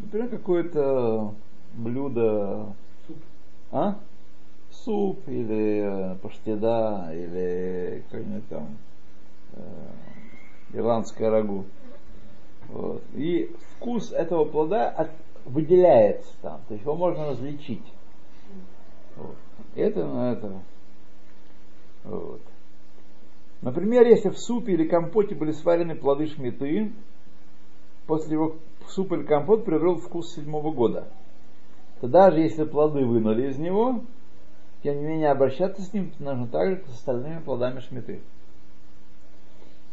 например, 0.00 0.28
какое-то 0.28 1.34
блюдо, 1.74 2.66
суп. 3.06 3.16
а? 3.70 3.96
Суп 4.70 5.20
или 5.28 6.12
э, 6.12 6.16
паштеда, 6.16 7.10
или 7.12 8.02
какой-нибудь 8.10 8.48
там 8.48 8.76
э, 9.52 9.60
ирландское 10.72 11.30
рагу. 11.30 11.66
Вот. 12.68 13.02
И 13.14 13.54
вкус 13.76 14.12
этого 14.12 14.44
плода 14.44 14.88
от, 14.88 15.10
выделяется 15.44 16.32
там, 16.42 16.60
то 16.66 16.74
есть 16.74 16.84
его 16.84 16.96
можно 16.96 17.28
различить. 17.28 17.84
Вот. 19.16 19.36
Это 19.74 20.06
на 20.06 20.32
это. 20.32 20.52
Вот. 22.04 22.40
Например, 23.60 24.06
если 24.06 24.28
в 24.28 24.38
супе 24.38 24.72
или 24.72 24.88
компоте 24.88 25.34
были 25.34 25.52
сварены 25.52 25.94
плоды 25.94 26.26
шмиты, 26.26 26.92
после 28.06 28.34
его 28.34 28.56
суп 28.88 29.12
или 29.12 29.22
компот 29.22 29.64
приобрел 29.64 29.96
вкус 29.96 30.34
седьмого 30.34 30.72
года, 30.72 31.08
то 32.00 32.08
даже 32.08 32.40
если 32.40 32.64
плоды 32.64 33.04
вынули 33.04 33.48
из 33.48 33.58
него, 33.58 34.02
тем 34.82 34.96
не 34.96 35.04
менее 35.04 35.30
обращаться 35.30 35.82
с 35.82 35.92
ним 35.92 36.12
нужно 36.18 36.48
так 36.48 36.70
же, 36.70 36.76
как 36.76 36.88
с 36.88 36.94
остальными 36.94 37.40
плодами 37.40 37.78
шмиты. 37.78 38.20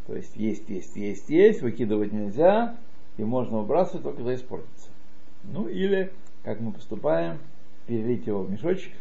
То 0.07 0.15
есть 0.15 0.35
есть, 0.35 0.67
есть, 0.67 0.95
есть, 0.95 1.29
есть, 1.29 1.61
выкидывать 1.61 2.11
нельзя, 2.11 2.75
и 3.17 3.23
можно 3.23 3.59
выбрасывать 3.59 4.01
только 4.01 4.17
когда 4.17 4.33
испортится. 4.33 4.89
Ну 5.43 5.67
или, 5.67 6.11
как 6.43 6.59
мы 6.59 6.71
поступаем, 6.71 7.37
перелить 7.85 8.25
его 8.25 8.41
в 8.41 8.49
мешочек 8.49 8.93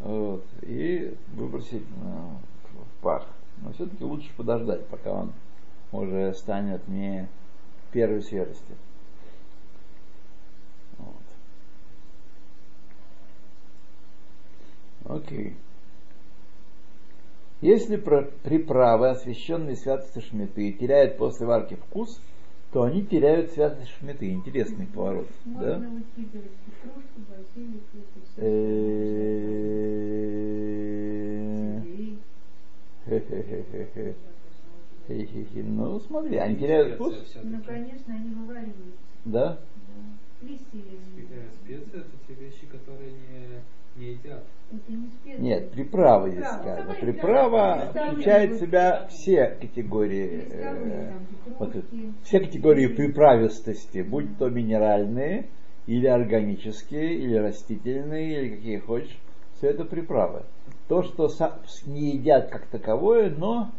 вот, 0.00 0.44
и 0.62 1.14
выбросить 1.34 1.84
ну, 2.02 2.38
в 2.74 3.02
пах. 3.02 3.26
Но 3.62 3.72
все-таки 3.72 4.02
лучше 4.02 4.30
подождать, 4.36 4.86
пока 4.86 5.12
он 5.12 5.32
уже 5.92 6.34
станет 6.34 6.86
не 6.88 7.28
первой 7.92 8.22
свежести. 8.22 8.74
Вот. 10.98 11.16
Окей. 15.22 15.56
Если 17.60 17.96
приправы, 17.96 19.10
освященные 19.10 19.76
святостью 19.76 20.22
шметы, 20.22 20.72
теряют 20.72 21.18
после 21.18 21.46
варки 21.46 21.74
вкус, 21.74 22.18
то 22.72 22.82
они 22.84 23.04
теряют 23.04 23.50
святость 23.50 23.90
шметы. 23.98 24.30
Интересный 24.30 24.86
поворот. 24.86 25.28
Можно 25.44 25.78
да? 25.78 25.78
выкидывать 25.78 26.52
петрушку, 26.66 27.20
базилику, 27.28 27.98
ну, 35.62 36.00
смотри, 36.00 36.36
они 36.36 36.56
теряют 36.56 36.94
вкус. 36.94 37.14
Ну, 37.42 37.60
конечно, 37.66 38.14
они 38.14 38.30
вывариваются. 38.34 39.00
Да? 39.24 39.58
Специи 40.40 40.84
это 41.76 42.04
те 42.28 42.34
вещи, 42.34 42.66
которые 42.66 43.10
не. 43.10 43.60
Нет, 45.38 45.72
приправа 45.72 46.30
здесь 46.30 46.46
сказано. 46.46 46.94
Приправа 46.94 47.92
включает 47.92 48.52
в 48.52 48.60
себя 48.60 49.06
все 49.08 49.48
категории, 49.60 50.46
э, 50.48 51.12
вот, 51.58 51.74
все 52.22 52.40
категории 52.40 52.86
приправистости, 52.86 54.02
будь 54.02 54.38
то 54.38 54.48
минеральные, 54.48 55.48
или 55.86 56.06
органические, 56.06 57.14
или 57.16 57.34
растительные, 57.34 58.42
или 58.42 58.56
какие 58.56 58.78
хочешь, 58.78 59.18
все 59.56 59.70
это 59.70 59.84
приправы. 59.84 60.44
То, 60.88 61.02
что 61.02 61.28
не 61.86 62.12
едят 62.12 62.48
как 62.50 62.66
таковое, 62.66 63.30
но, 63.30 63.72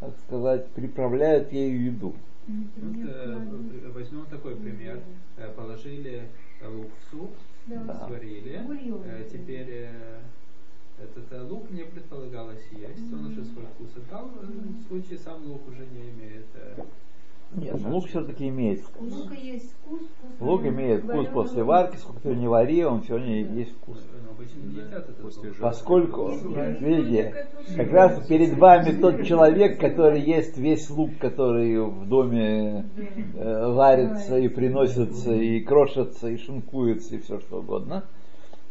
так 0.00 0.16
сказать, 0.26 0.66
приправляют 0.70 1.52
ею 1.52 1.84
еду. 1.84 2.14
Вот, 2.46 3.08
э, 3.08 3.90
возьмем 3.94 4.26
такой 4.26 4.56
пример. 4.56 5.00
Э, 5.36 5.48
положили 5.54 6.22
лук 6.62 6.90
в 6.98 7.10
суп, 7.10 7.30
да. 7.66 8.06
сварили. 8.06 8.60
Э, 9.04 9.28
теперь 9.30 9.68
э, 9.70 10.20
этот 10.98 11.32
э, 11.32 11.42
лук 11.42 11.70
не 11.70 11.84
предполагалось 11.84 12.64
есть, 12.72 13.12
он 13.12 13.26
уже 13.26 13.44
свой 13.44 13.66
вкус 13.66 13.90
отдал. 13.96 14.28
В 14.28 14.88
случае 14.88 15.18
сам 15.18 15.44
лук 15.46 15.66
уже 15.68 15.86
не 15.86 16.10
имеет 16.10 16.46
э, 16.54 16.84
нет, 17.52 17.80
лук 17.84 18.06
все-таки 18.06 18.48
имеет 18.48 18.80
вкус. 18.80 19.12
Лук 19.12 19.32
есть 19.36 19.72
вкус. 19.72 20.00
вкус 20.00 20.40
лук 20.40 20.64
имеет 20.66 21.04
вкус 21.04 21.26
после 21.28 21.62
варки, 21.62 21.96
сколько 21.96 22.20
ты 22.20 22.34
не 22.34 22.48
вари, 22.48 22.84
он 22.84 23.02
все 23.02 23.16
равно 23.16 23.32
есть 23.32 23.72
вкус. 23.76 23.98
Поскольку, 25.60 26.32
видите, 26.80 27.46
как 27.76 27.90
раз 27.92 28.26
перед 28.26 28.58
вами 28.58 29.00
тот 29.00 29.24
человек, 29.24 29.78
который 29.80 30.20
ест 30.20 30.56
весь 30.56 30.90
лук, 30.90 31.10
который 31.18 31.80
в 31.80 32.08
доме 32.08 32.86
э, 33.34 33.72
варится 33.72 34.38
и 34.38 34.48
приносится, 34.48 35.32
и 35.32 35.60
крошится, 35.60 36.28
и 36.28 36.36
шинкуется, 36.36 37.16
и 37.16 37.18
все 37.20 37.38
что 37.40 37.60
угодно. 37.60 38.04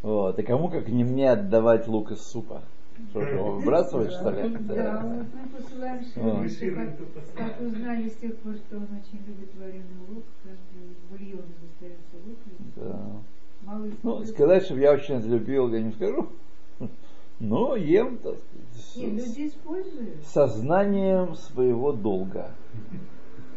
Вот. 0.02 0.38
И 0.38 0.44
кому 0.44 0.68
как 0.68 0.90
не 0.90 1.04
мне 1.04 1.32
отдавать 1.32 1.88
лук 1.88 2.12
из 2.12 2.22
супа? 2.22 2.62
Что 3.10 3.22
же, 3.22 3.36
его 3.36 3.52
выбрасывать, 3.54 4.12
что 4.12 4.30
ли? 4.32 4.58
Да, 4.62 5.02
вот 5.04 5.26
мы 5.34 5.50
посылаем 5.50 6.04
Шеришу, 6.04 7.06
как, 7.36 7.62
узнали 7.62 8.10
с 8.10 8.16
тех 8.16 8.36
пор, 8.38 8.56
что 8.56 8.78
он 8.78 8.84
очень 8.84 9.26
любит 9.26 9.50
вареный 9.58 10.00
лук, 10.08 10.24
каждый 10.44 10.96
бульон 11.10 11.46
достается 11.62 12.16
лук. 12.26 12.38
Да. 12.76 13.92
ну, 14.04 14.26
сказать, 14.26 14.64
чтобы 14.64 14.82
я 14.82 14.94
очень 14.94 15.20
любил, 15.22 15.74
я 15.74 15.82
не 15.82 15.92
скажу. 15.92 16.30
Но 17.40 17.76
ем 17.76 18.18
так, 18.20 18.38
с, 18.76 18.96
люди 18.96 19.48
используют. 19.48 20.24
сознанием 20.28 21.36
своего 21.36 21.92
долга. 21.92 22.52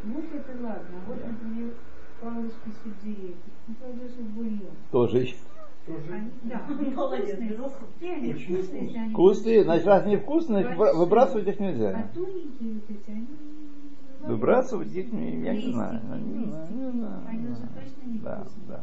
Лук 0.04 0.24
это 0.34 0.62
ладно. 0.62 0.96
Вот, 1.06 1.18
например, 1.24 1.72
палочки 2.20 2.70
судьи, 2.82 3.36
ну, 3.68 3.74
в 3.74 4.34
бульон. 4.34 4.74
Тоже 4.90 5.28
да, 6.42 6.58
вкусные. 8.34 9.10
Вкусные, 9.10 9.64
значит, 9.64 9.86
раз 9.86 10.06
не 10.06 10.16
вкусные, 10.16 10.74
выбрасывать 10.74 11.46
их 11.46 11.60
нельзя. 11.60 11.90
А 11.90 12.14
тоненькие 12.14 12.74
вот 12.74 12.90
эти, 12.90 13.10
они 13.10 13.26
Выбрасывать 14.26 14.92
их, 14.92 15.12
я 15.12 15.54
не 15.54 15.72
знаю. 15.72 16.00
Не 16.02 16.44
знаю, 16.46 16.66
не 16.70 16.90
знаю. 16.90 17.22
Они 17.28 17.48
уже 17.48 17.60
точно 17.60 18.10
не 18.10 18.18
да, 18.18 18.46
да. 18.68 18.80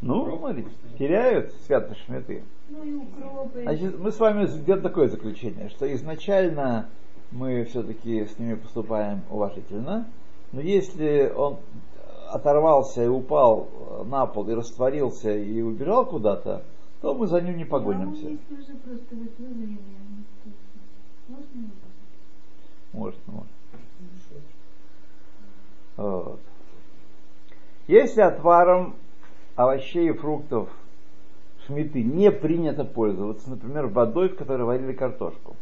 Ну, 0.00 0.36
смотрите, 0.38 0.70
теряют 0.98 1.52
святость 1.66 2.00
шметы. 2.04 2.42
Ну 2.68 2.84
и 2.84 2.94
укропы. 2.94 3.62
Значит, 3.62 3.98
мы 3.98 4.12
с 4.12 4.18
вами 4.18 4.46
сделаем 4.46 4.82
такое 4.82 5.08
заключение, 5.08 5.68
что 5.68 5.92
изначально 5.94 6.88
мы 7.30 7.64
все-таки 7.64 8.26
с 8.26 8.38
ними 8.38 8.54
поступаем 8.54 9.22
уважительно, 9.30 10.08
но 10.52 10.60
если 10.60 11.32
он 11.34 11.58
оторвался 12.32 13.04
и 13.04 13.08
упал 13.08 13.68
на 14.06 14.26
пол 14.26 14.48
и 14.48 14.54
растворился 14.54 15.34
и 15.34 15.60
убежал 15.60 16.06
куда-то, 16.06 16.64
то 17.00 17.14
мы 17.14 17.26
за 17.26 17.40
ним 17.40 17.56
не 17.56 17.64
погонимся. 17.64 18.36
Может, 22.92 23.20
может. 23.26 23.52
Вот. 25.96 26.40
Если 27.86 28.20
отваром 28.20 28.94
овощей 29.56 30.10
и 30.10 30.12
фруктов 30.12 30.68
шмиты 31.66 32.02
не 32.02 32.30
принято 32.30 32.84
пользоваться, 32.84 33.50
например, 33.50 33.86
водой, 33.86 34.28
в 34.28 34.36
которой 34.36 34.62
варили 34.62 34.92
картошку, 34.92 35.56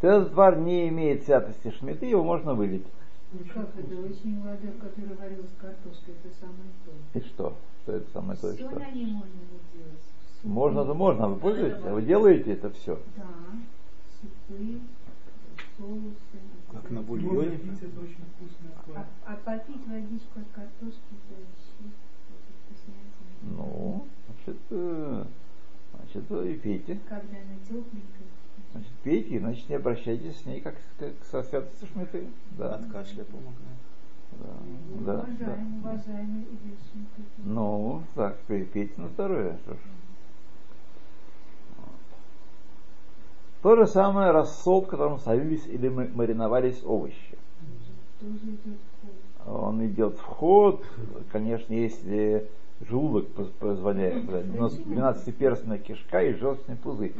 то 0.00 0.08
этот 0.08 0.28
отвар 0.28 0.58
не 0.58 0.88
имеет 0.88 1.24
святости 1.24 1.70
шмиты, 1.78 2.06
его 2.06 2.22
можно 2.22 2.54
вылить. 2.54 2.86
Ну 3.38 3.44
как 3.52 3.68
это? 3.76 4.00
Очень 4.00 4.40
вода, 4.40 4.72
которая 4.80 5.16
варилась 5.16 5.50
картошкой, 5.60 6.14
это 6.14 6.34
самое 6.40 6.70
то. 6.84 7.18
И 7.18 7.22
что? 7.22 7.56
Что 7.82 7.92
это 7.92 8.10
самое 8.12 8.38
то 8.38 8.50
и 8.50 8.56
что? 8.56 8.70
на 8.70 8.90
ней 8.90 9.06
можно 9.06 9.26
сделать. 9.26 10.00
Супы. 10.40 10.48
Можно, 10.48 10.84
то 10.84 10.94
можно. 10.94 11.28
Вы 11.28 11.36
пользуетесь? 11.40 11.82
Вы 11.82 12.02
делаете 12.02 12.52
это 12.52 12.70
все? 12.70 12.98
Да. 13.16 13.24
Супы, 14.20 14.80
соусы. 15.76 16.38
Как 16.72 16.90
на 16.90 17.02
бульоне. 17.02 17.56
Это 17.56 18.00
очень 18.00 18.24
вкусно. 18.36 18.96
А, 18.96 19.06
а 19.26 19.36
попить 19.44 19.86
водичку 19.86 20.40
от 20.40 20.48
картошки, 20.54 21.12
это 21.12 21.40
вообще 21.40 21.92
вкуснятина. 22.64 23.56
Ну, 23.56 24.06
значит, 24.26 24.62
э, 24.70 25.24
значит, 25.94 26.30
и 26.30 26.54
пейте. 26.54 27.00
Когда 27.08 27.36
она 27.36 27.58
тепленькая. 27.68 28.26
Значит, 28.76 28.92
пейте, 29.04 29.38
значит, 29.38 29.68
не 29.70 29.76
обращайтесь 29.76 30.36
с 30.36 30.44
ней 30.44 30.60
как, 30.60 30.74
как 30.98 31.12
со 31.30 31.42
святостью 31.42 31.88
шмиты. 31.88 32.26
Да. 32.58 32.74
От 32.74 32.86
кашля 32.92 33.24
помогает. 33.24 33.56
Да, 35.00 35.14
да, 35.16 35.22
уважаем, 35.24 35.80
да. 35.82 35.88
уважаемый 35.88 36.46
Ну, 37.38 38.02
так, 38.14 38.36
пейте 38.46 38.92
на 38.98 39.08
здоровье. 39.08 39.56
Что 39.64 39.74
ж. 39.74 39.76
То 43.62 43.76
же 43.76 43.86
самое 43.86 44.30
рассол, 44.30 44.82
в 44.82 44.88
котором 44.88 45.18
солились 45.20 45.66
или 45.66 45.88
мариновались 45.88 46.82
овощи. 46.84 47.38
Он 49.46 49.86
идет 49.86 50.18
в 50.18 50.22
ход, 50.22 50.84
конечно, 51.32 51.72
если 51.72 52.46
желудок 52.80 53.28
позволяет, 53.58 54.24
12-перстная 54.24 55.78
кишка 55.78 56.22
и 56.22 56.34
желчный 56.34 56.76
пузырь. 56.76 57.14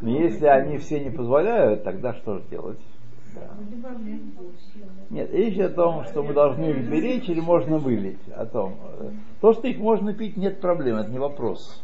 Но 0.00 0.10
если 0.10 0.46
они 0.46 0.78
все 0.78 1.00
не 1.00 1.10
позволяют, 1.10 1.84
тогда 1.84 2.14
что 2.14 2.38
же 2.38 2.44
делать? 2.50 2.78
Да. 3.34 3.50
Нет, 5.10 5.30
речь 5.32 5.58
о 5.58 5.68
том, 5.68 6.04
что 6.04 6.22
мы 6.22 6.32
должны 6.32 6.70
их 6.70 6.88
беречь 6.90 7.28
или 7.28 7.40
можно 7.40 7.78
вылить. 7.78 8.20
О 8.34 8.46
том. 8.46 8.74
То, 9.40 9.52
что 9.52 9.68
их 9.68 9.78
можно 9.78 10.14
пить, 10.14 10.36
нет 10.36 10.60
проблем, 10.60 10.96
это 10.96 11.10
не 11.10 11.18
вопрос. 11.18 11.82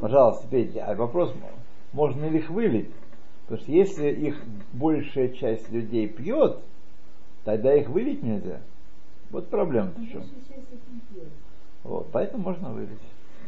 Пожалуйста, 0.00 0.46
пейте. 0.48 0.80
А 0.80 0.94
вопрос, 0.94 1.34
можно 1.92 2.26
ли 2.26 2.38
их 2.38 2.50
вылить? 2.50 2.90
Потому 3.42 3.60
что 3.60 3.72
если 3.72 4.08
их 4.10 4.42
большая 4.72 5.28
часть 5.28 5.70
людей 5.70 6.08
пьет, 6.08 6.58
тогда 7.44 7.74
их 7.74 7.88
вылить 7.88 8.22
нельзя. 8.22 8.60
Вот 9.30 9.48
проблема 9.48 9.90
в 9.96 10.06
чем. 10.10 10.22
Вот, 11.84 12.10
поэтому 12.10 12.42
можно 12.44 12.70
вылить. 12.70 12.98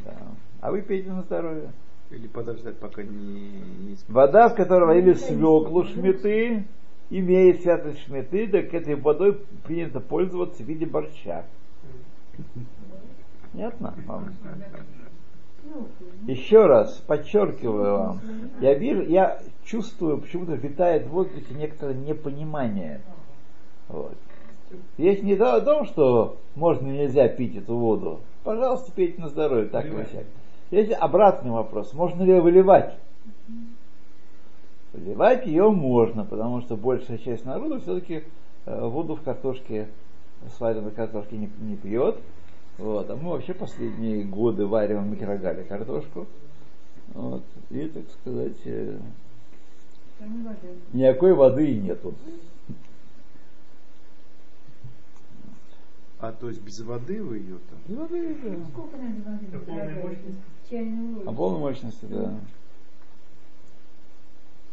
Да. 0.05 0.14
А 0.61 0.70
вы 0.70 0.83
пейте 0.83 1.11
на 1.11 1.22
здоровье. 1.22 1.72
Или 2.11 2.29
подождать, 2.29 2.79
пока 2.79 3.03
не... 3.03 3.09
не... 3.11 3.96
Вода, 4.07 4.51
с 4.51 4.55
которой 4.55 4.87
варили 4.87 5.14
свеклу 5.14 5.85
шметы, 5.85 6.64
имеет 7.11 7.62
святость 7.62 8.05
шметы, 8.05 8.46
так 8.46 8.72
этой 8.72 8.94
водой 8.94 9.40
принято 9.64 10.01
пользоваться 10.01 10.62
в 10.62 10.66
виде 10.66 10.87
борща. 10.87 11.44
Понятно? 13.53 13.94
Вам? 14.07 14.35
Еще 16.27 16.66
раз 16.66 16.92
подчеркиваю 17.07 17.99
вам, 17.99 18.20
я 18.61 18.75
вижу, 18.75 19.03
я 19.03 19.40
чувствую, 19.64 20.18
почему-то 20.18 20.55
витает 20.55 21.07
в 21.07 21.11
воздухе 21.11 21.55
некоторое 21.55 21.94
непонимание. 21.94 23.01
Вот. 23.88 24.16
Речь 24.98 25.22
не 25.22 25.35
о 25.35 25.61
том, 25.61 25.85
что 25.85 26.38
можно 26.55 26.88
и 26.88 26.98
нельзя 26.98 27.29
пить 27.29 27.57
эту 27.57 27.76
воду. 27.76 28.20
Пожалуйста, 28.42 28.92
пейте 28.92 29.20
на 29.20 29.29
здоровье, 29.29 29.66
так 29.68 29.87
и 29.87 30.05
всяк. 30.05 30.24
Есть 30.70 30.92
обратный 30.92 31.50
вопрос. 31.50 31.92
Можно 31.92 32.22
ли 32.22 32.33
ее 32.33 32.40
выливать? 32.40 32.94
Выливать 34.92 35.46
ее 35.46 35.70
можно, 35.70 36.24
потому 36.24 36.61
что 36.61 36.76
большая 36.76 37.18
часть 37.18 37.44
народа 37.44 37.79
все-таки 37.81 38.24
э, 38.64 38.88
воду 38.88 39.14
в 39.14 39.22
картошке, 39.22 39.88
сваренной 40.57 40.90
картошке 40.90 41.37
не, 41.37 41.50
не 41.61 41.76
пьет. 41.76 42.18
Вот. 42.79 43.09
А 43.11 43.16
мы 43.16 43.31
вообще 43.31 43.55
последние 43.55 44.24
годы 44.24 44.66
варим 44.66 45.05
в 45.05 45.11
микрогале 45.11 45.62
картошку. 45.64 46.26
Вот. 47.14 47.42
И, 47.70 47.87
так 47.87 48.05
сказать, 48.11 48.57
э, 48.64 48.98
никакой 50.92 51.35
воды 51.35 51.70
и 51.70 51.79
нету. 51.79 52.14
А 56.18 56.33
то 56.33 56.48
есть 56.48 56.62
без 56.62 56.81
воды 56.81 57.22
вы 57.22 57.38
ее 57.38 57.59
там? 57.68 57.79
Без 57.87 57.96
воды, 57.96 58.37
да. 58.42 58.66
Сколько 58.70 58.96
надо 58.96 59.20
воды? 59.31 59.46
До 59.52 59.59
полной 59.59 59.94
мощности? 59.94 61.26
А 61.26 61.33
полной 61.33 61.61
мощности, 61.61 62.05
да. 62.07 62.40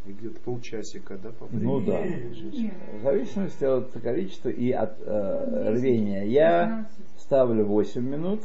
И 0.06 0.12
где-то 0.12 0.40
полчасика, 0.40 1.16
да, 1.16 1.30
по 1.30 1.46
времени? 1.46 1.64
Ну 1.64 1.80
да. 1.80 2.02
В 2.98 3.02
зависимости 3.02 3.64
от 3.64 3.90
количества 4.02 4.50
и 4.50 4.70
от 4.70 4.96
э, 5.00 5.72
рвения. 5.72 6.26
Я 6.26 6.88
ставлю 7.18 7.64
8 7.64 8.02
минут, 8.02 8.42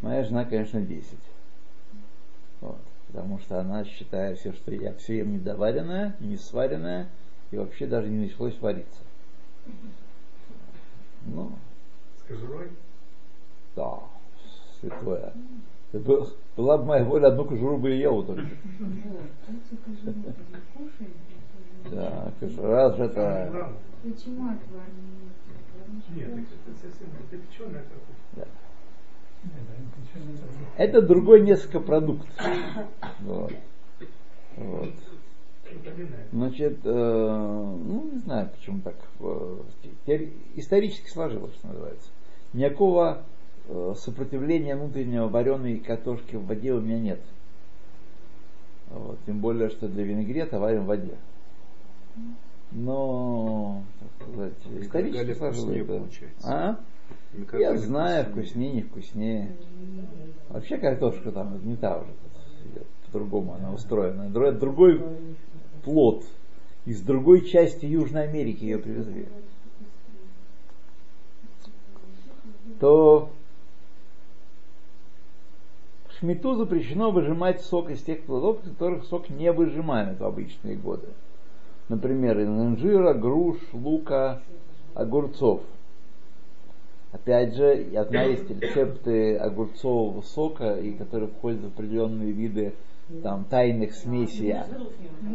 моя 0.00 0.24
жена, 0.24 0.44
конечно, 0.44 0.80
10. 0.80 1.06
Вот. 2.60 2.78
Потому 3.08 3.38
что 3.40 3.60
она 3.60 3.84
считает 3.84 4.38
все, 4.38 4.52
что 4.52 4.72
я 4.72 4.94
все 4.94 5.18
ем 5.18 5.32
недоваренное, 5.32 6.16
не 6.20 6.36
сваренное, 6.36 7.08
и 7.50 7.56
вообще 7.56 7.86
даже 7.86 8.08
не 8.08 8.26
началось 8.26 8.58
вариться. 8.60 9.00
Ну, 11.26 11.52
кожурой? 12.32 12.70
Да, 13.76 14.00
святое. 14.80 15.32
Был, 15.92 16.28
была 16.56 16.78
бы 16.78 16.84
моя 16.84 17.04
воля, 17.04 17.28
одну 17.28 17.44
кожуру 17.44 17.76
бы 17.76 17.94
и 17.94 17.98
ел 17.98 18.22
только. 18.22 18.46
Да, 21.90 22.32
кожура 22.40 22.96
же 22.96 23.04
это... 23.04 23.72
Почему 24.02 24.50
отвар? 24.50 24.86
Нет, 26.16 26.28
это 26.28 26.76
совсем 26.80 27.08
это 27.20 27.36
печеная 27.36 27.84
картошка. 27.84 28.48
Это 30.76 31.02
другой 31.02 31.42
несколько 31.42 31.80
продукт. 31.80 32.26
Вот. 33.20 33.52
Вот. 34.56 34.90
Значит, 36.32 36.78
э, 36.84 36.90
ну 36.92 38.10
не 38.12 38.18
знаю, 38.18 38.50
почему 38.50 38.80
так. 38.80 38.96
Э, 39.20 40.28
исторически 40.56 41.08
сложилось, 41.08 41.54
что 41.54 41.68
называется 41.68 42.08
никакого 42.52 43.22
э, 43.68 43.94
сопротивления 43.96 44.76
внутреннего 44.76 45.28
вареной 45.28 45.78
картошки 45.78 46.36
в 46.36 46.46
воде 46.46 46.72
у 46.72 46.80
меня 46.80 46.98
нет. 46.98 47.20
Вот, 48.90 49.18
тем 49.26 49.38
более, 49.40 49.70
что 49.70 49.88
для 49.88 50.04
винегрета 50.04 50.58
варим 50.58 50.84
в 50.84 50.86
воде. 50.86 51.16
Но, 52.72 53.82
так 53.98 54.28
сказать, 54.28 54.82
исторически 54.82 55.34
сложилось. 55.34 55.86
Да. 56.42 56.78
А? 57.52 57.56
Я 57.58 57.76
знаю, 57.76 58.26
вкуснее, 58.26 58.72
не 58.72 58.82
вкуснее. 58.82 59.56
Вообще 60.48 60.76
картошка 60.78 61.32
там 61.32 61.58
не 61.64 61.76
та 61.76 61.98
уже 61.98 62.10
по-другому 63.12 63.54
она 63.54 63.72
устроена. 63.72 64.28
Другой 64.30 65.00
плод. 65.84 66.24
Из 66.84 67.00
другой 67.02 67.46
части 67.46 67.84
Южной 67.84 68.24
Америки 68.24 68.64
ее 68.64 68.78
привезли. 68.78 69.28
То 72.82 73.30
в 76.08 76.18
шмиту 76.18 76.56
запрещено 76.56 77.12
выжимать 77.12 77.60
сок 77.60 77.90
из 77.90 78.02
тех 78.02 78.24
плодов, 78.24 78.58
из 78.64 78.70
которых 78.70 79.04
сок 79.04 79.30
не 79.30 79.52
выжимают 79.52 80.18
в 80.18 80.24
обычные 80.24 80.74
годы. 80.74 81.06
Например, 81.88 82.40
из 82.40 82.48
инжира, 82.48 83.14
груш, 83.14 83.58
лука, 83.72 84.40
огурцов. 84.94 85.60
Опять 87.12 87.54
же, 87.54 87.86
я 87.92 88.04
знаю, 88.04 88.32
есть 88.32 88.50
рецепты 88.50 89.36
огурцового 89.36 90.22
сока, 90.22 90.74
и 90.74 90.90
которые 90.90 91.28
входят 91.28 91.60
в 91.60 91.66
определенные 91.66 92.32
виды 92.32 92.72
там 93.22 93.44
тайных 93.44 93.92
смесей 93.94 94.56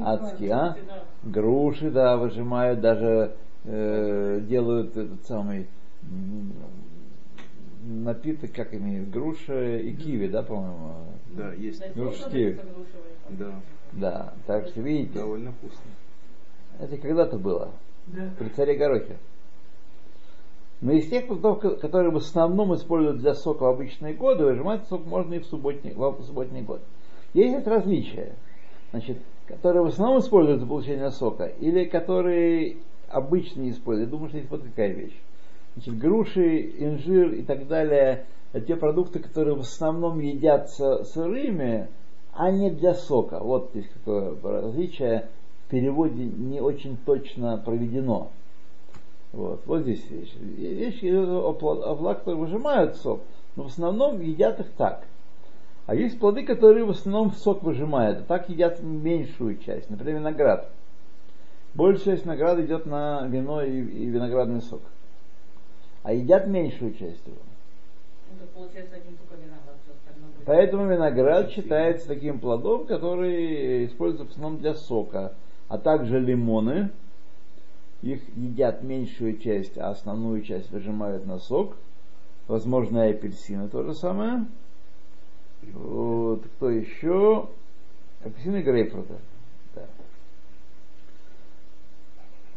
адские, 0.03 0.51
а? 0.51 0.77
Груши, 1.23 1.91
да, 1.91 2.17
выжимают, 2.17 2.81
даже 2.81 3.35
э, 3.63 4.41
делают 4.45 4.97
этот 4.97 5.25
самый 5.25 5.67
напиток, 7.87 8.51
как 8.53 8.73
имеет, 8.73 9.09
груша 9.09 9.77
и 9.77 9.93
киви, 9.93 10.27
да, 10.27 10.43
по-моему? 10.43 10.93
Да, 11.35 11.53
есть. 11.53 11.81
Груша 11.95 12.23
с 12.23 12.31
киви. 12.31 12.59
Да. 13.29 13.51
Да, 13.93 14.33
так 14.45 14.67
что 14.67 14.81
видите. 14.81 15.19
Довольно 15.19 15.51
вкусно. 15.53 15.91
Это 16.79 16.97
когда-то 16.97 17.37
было. 17.37 17.71
Да. 18.07 18.29
При 18.37 18.49
царе 18.49 18.75
Горохе. 18.75 19.17
Но 20.81 20.91
из 20.91 21.09
тех 21.09 21.25
плодов, 21.27 21.59
которые 21.79 22.11
в 22.11 22.17
основном 22.17 22.75
используют 22.75 23.17
для 23.17 23.33
сока 23.33 23.63
в 23.63 23.67
обычные 23.67 24.13
годы, 24.13 24.45
выжимать 24.45 24.87
сок 24.87 25.05
можно 25.07 25.33
и 25.33 25.39
в 25.39 25.45
субботний, 25.45 25.93
в 25.93 26.21
субботний 26.23 26.61
год. 26.61 26.81
Есть 27.33 27.65
различия. 27.65 28.35
Значит, 28.91 29.17
которые 29.47 29.81
в 29.83 29.87
основном 29.87 30.19
используют 30.19 30.59
для 30.59 30.67
получения 30.67 31.09
сока, 31.09 31.45
или 31.45 31.85
которые 31.85 32.77
обычно 33.09 33.61
не 33.61 33.71
используют. 33.71 34.09
Я 34.09 34.11
думаю, 34.11 34.29
что 34.29 34.37
есть 34.37 34.51
вот 34.51 34.63
такая 34.63 34.93
вещь. 34.93 35.19
Значит, 35.77 35.99
груши, 35.99 36.71
инжир 36.79 37.33
и 37.33 37.43
так 37.43 37.67
далее, 37.67 38.25
это 38.51 38.65
те 38.65 38.75
продукты, 38.75 39.19
которые 39.19 39.55
в 39.55 39.59
основном 39.59 40.19
едятся 40.19 41.03
сырыми, 41.03 41.87
а 42.33 42.49
не 42.49 42.71
для 42.71 42.95
сока. 42.95 43.39
Вот 43.39 43.69
здесь 43.71 43.87
какое 43.93 44.35
различие 44.41 45.29
в 45.65 45.69
переводе 45.69 46.23
не 46.23 46.61
очень 46.61 46.97
точно 47.05 47.61
проведено. 47.63 48.31
Вот, 49.33 49.61
вот 49.67 49.81
здесь 49.81 50.03
вещь. 50.09 50.33
Вещь 50.37 51.03
о, 51.03 51.49
о 51.49 51.53
плодах, 51.53 52.25
выжимают 52.25 52.95
сок, 52.95 53.21
но 53.55 53.61
в 53.61 53.67
основном 53.67 54.19
едят 54.19 54.59
их 54.59 54.71
так. 54.77 55.05
А 55.85 55.93
есть 55.93 56.19
плоды, 56.19 56.43
которые 56.43 56.85
в 56.85 56.89
основном 56.89 57.33
сок 57.33 57.61
выжимают, 57.61 58.25
так 58.25 58.49
едят 58.49 58.81
меньшую 58.81 59.59
часть, 59.59 59.91
например, 59.91 60.21
виноград. 60.21 60.71
Большая 61.75 62.15
часть 62.15 62.25
винограда 62.25 62.65
идет 62.65 62.87
на 62.87 63.27
вино 63.27 63.61
и, 63.61 63.79
и 63.79 64.05
виноградный 64.07 64.63
сок 64.63 64.81
а 66.07 66.13
едят 66.13 66.47
меньшую 66.47 66.93
часть 66.93 67.27
его. 67.27 67.35
Ну, 68.31 68.47
Поэтому 70.45 70.87
виноград 70.87 71.51
считается 71.51 72.07
таким 72.07 72.39
плодом, 72.39 72.85
который 72.85 73.87
используется 73.87 74.23
в 74.23 74.29
основном 74.29 74.61
для 74.61 74.73
сока. 74.73 75.35
А 75.67 75.77
также 75.77 76.21
лимоны, 76.21 76.91
их 78.01 78.21
едят 78.37 78.83
меньшую 78.83 79.37
часть, 79.39 79.77
а 79.77 79.89
основную 79.89 80.43
часть 80.43 80.71
выжимают 80.71 81.25
на 81.25 81.39
сок. 81.39 81.75
Возможно, 82.47 83.09
и 83.09 83.11
апельсины 83.11 83.67
то 83.67 83.83
же 83.83 83.93
самое. 83.93 84.45
Вот, 85.73 86.41
кто 86.55 86.69
еще? 86.69 87.49
Апельсины 88.23 88.61
и 88.61 88.63
грейпфрута. 88.63 89.17
Да. 89.75 89.83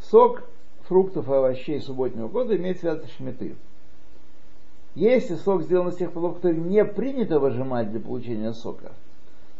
сок 0.03 0.45
фруктов 0.91 1.29
и 1.29 1.33
овощей 1.33 1.81
субботнего 1.81 2.27
года 2.27 2.57
имеет 2.57 2.81
святость 2.81 3.15
шметы. 3.17 3.55
Если 4.97 5.37
сок 5.37 5.63
сделан 5.63 5.91
из 5.91 5.97
тех 5.97 6.11
плодов, 6.11 6.35
которые 6.37 6.61
не 6.61 6.85
принято 6.85 7.39
выжимать 7.39 7.93
для 7.93 8.01
получения 8.01 8.53
сока, 8.53 8.91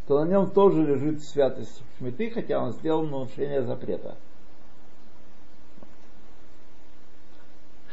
то 0.09 0.25
на 0.25 0.29
нем 0.29 0.51
тоже 0.51 0.85
лежит 0.85 1.23
святость 1.23 1.85
шметы, 1.99 2.31
хотя 2.31 2.61
он 2.61 2.73
сделан 2.73 3.11
на 3.11 3.21
нарушение 3.21 3.63
запрета. 3.63 4.17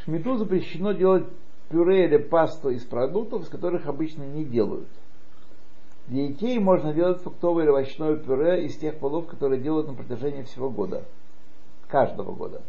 Шмету 0.02 0.36
запрещено 0.36 0.90
делать 0.90 1.26
пюре 1.68 2.06
или 2.06 2.16
пасту 2.16 2.70
из 2.70 2.82
продуктов, 2.82 3.42
из 3.42 3.48
которых 3.48 3.86
обычно 3.86 4.24
не 4.24 4.44
делают. 4.44 4.88
Для 6.08 6.26
детей 6.26 6.58
можно 6.58 6.92
делать 6.92 7.22
фруктовое 7.22 7.62
или 7.62 7.70
овощное 7.70 8.16
пюре 8.16 8.66
из 8.66 8.76
тех 8.76 8.98
плодов, 8.98 9.28
которые 9.28 9.60
делают 9.60 9.86
на 9.86 9.94
протяжении 9.94 10.42
всего 10.42 10.70
года. 10.70 11.04
Каждого 11.86 12.32
года. 12.32 12.62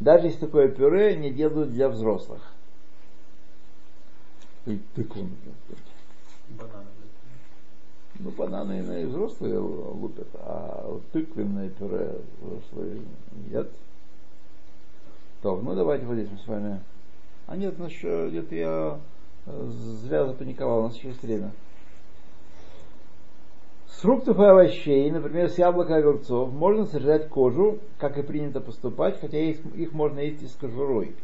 Даже 0.00 0.26
если 0.26 0.40
такое 0.40 0.68
пюре 0.68 1.16
не 1.16 1.30
делают 1.30 1.72
для 1.72 1.88
взрослых. 1.88 2.40
И 4.66 4.80
тыкву, 4.94 5.28
Бананы. 6.50 6.86
Ну, 8.20 8.30
бананы 8.30 9.02
и 9.02 9.06
взрослые 9.06 9.58
лупят, 9.58 10.28
а 10.34 11.00
тыквенное 11.12 11.70
пюре 11.70 12.20
взрослые 12.40 13.02
едят. 13.46 13.70
Так, 15.42 15.62
ну 15.62 15.74
давайте 15.74 16.04
вот 16.04 16.14
здесь 16.14 16.30
мы 16.30 16.38
с 16.38 16.46
вами. 16.46 16.80
А 17.46 17.56
нет, 17.56 17.78
ну 17.78 17.86
еще 17.86 18.28
где-то 18.28 18.54
я 18.54 19.00
э, 19.46 19.70
зря 20.02 20.26
запаниковал, 20.26 20.80
у 20.80 20.82
нас 20.88 20.96
еще 20.96 21.08
есть 21.08 21.22
время. 21.22 21.52
С 23.98 24.02
фруктов 24.02 24.38
и 24.38 24.44
овощей, 24.44 25.10
например, 25.10 25.50
с 25.50 25.58
яблока 25.58 25.94
и 25.94 25.98
огурцов, 25.98 26.52
можно 26.52 26.84
сожрать 26.84 27.28
кожу, 27.28 27.80
как 27.98 28.16
и 28.16 28.22
принято 28.22 28.60
поступать, 28.60 29.18
хотя 29.20 29.38
их, 29.38 29.58
их 29.74 29.92
можно 29.92 30.20
есть 30.20 30.40
и 30.40 30.46
с 30.46 30.54
кожурой. 30.54 31.16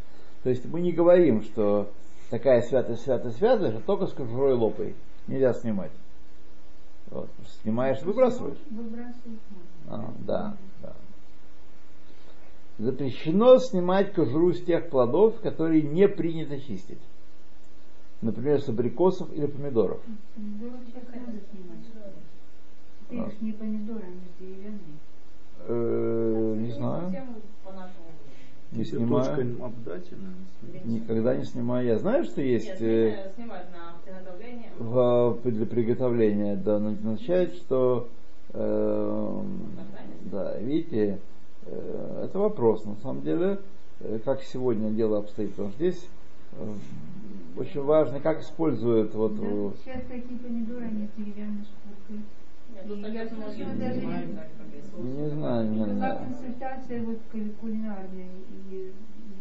То 0.43 0.51
есть 0.51 0.65
мы 0.67 0.81
не 0.81 0.91
говорим, 0.91 1.43
что 1.43 1.89
такая 2.31 2.63
святая, 2.63 2.97
святая, 2.97 3.31
святая, 3.31 3.79
а 3.79 3.81
только 3.81 4.09
с 4.09 4.13
кожурой 4.13 4.55
лопай. 4.55 4.97
Нельзя 5.29 5.53
снимать. 5.53 5.93
Вот. 7.13 7.29
Снимаешь, 7.63 8.03
выбрасываешь. 8.03 8.59
Выбрасываешь. 8.69 9.39
А, 9.87 10.13
да, 10.27 10.57
да. 10.83 10.95
Запрещено 12.79 13.59
снимать 13.59 14.13
кожуру 14.13 14.53
с 14.53 14.61
тех 14.61 14.91
плодов, 14.91 15.39
которые 15.43 15.83
не 15.83 16.09
принято 16.09 16.61
чистить. 16.61 16.99
Например, 18.21 18.61
с 18.61 18.69
абрикосов 18.69 19.33
или 19.33 19.47
помидоров. 19.47 20.01
Это 23.11 23.33
не 23.40 23.53
помидоры, 23.53 24.03
они 24.03 24.21
деревянные. 24.38 24.99
Э, 25.67 26.55
не 26.59 26.73
знаю. 26.73 27.12
Не 28.73 28.85
снимаю. 28.85 29.57
Никогда 30.85 31.37
не 31.37 31.45
снимаю. 31.45 31.87
Я 31.87 31.99
знаю, 31.99 32.25
что 32.25 32.43
есть 32.43 32.81
э, 32.81 33.33
в, 34.79 35.38
для 35.45 35.67
приготовления. 35.67 36.57
Да, 36.57 36.77
означает, 36.77 37.55
что 37.55 38.09
э, 38.53 39.43
да, 40.33 40.59
видите, 40.59 41.21
э, 41.67 42.25
это 42.25 42.38
вопрос. 42.38 42.85
На 42.85 42.97
самом 42.97 43.23
деле, 43.23 43.61
э, 44.01 44.19
как 44.25 44.43
сегодня 44.43 44.90
дело 44.90 45.19
обстоит. 45.19 45.51
Потому 45.51 45.71
что 45.71 45.79
здесь 45.79 46.09
э, 46.53 46.75
очень 47.57 47.83
важно, 47.83 48.21
как 48.21 48.40
используют 48.40 49.14
вот. 49.14 49.37
Да, 49.37 49.77
сейчас 49.85 50.03
такие 50.09 50.38
помидоры, 50.38 50.87
они 50.87 51.09
деревянные 51.17 51.64
шкуркой. 51.64 52.25
Не 54.97 55.31
знаю, 55.31 55.71
не 55.71 55.85
знаю. 55.85 56.19
консультация 56.19 57.03
вот 57.03 57.19
кулинарная 57.61 58.29
и 58.71 58.93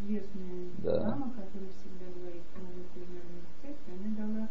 известная 0.04 0.66
да. 0.80 1.00
дама, 1.00 1.32
которая 1.32 1.70
всегда 1.70 2.06
говорит 2.16 2.44
про 2.54 2.62
кулинарный 2.94 3.42
рецепт, 3.62 3.80
она 3.88 4.16
дала 4.18 4.48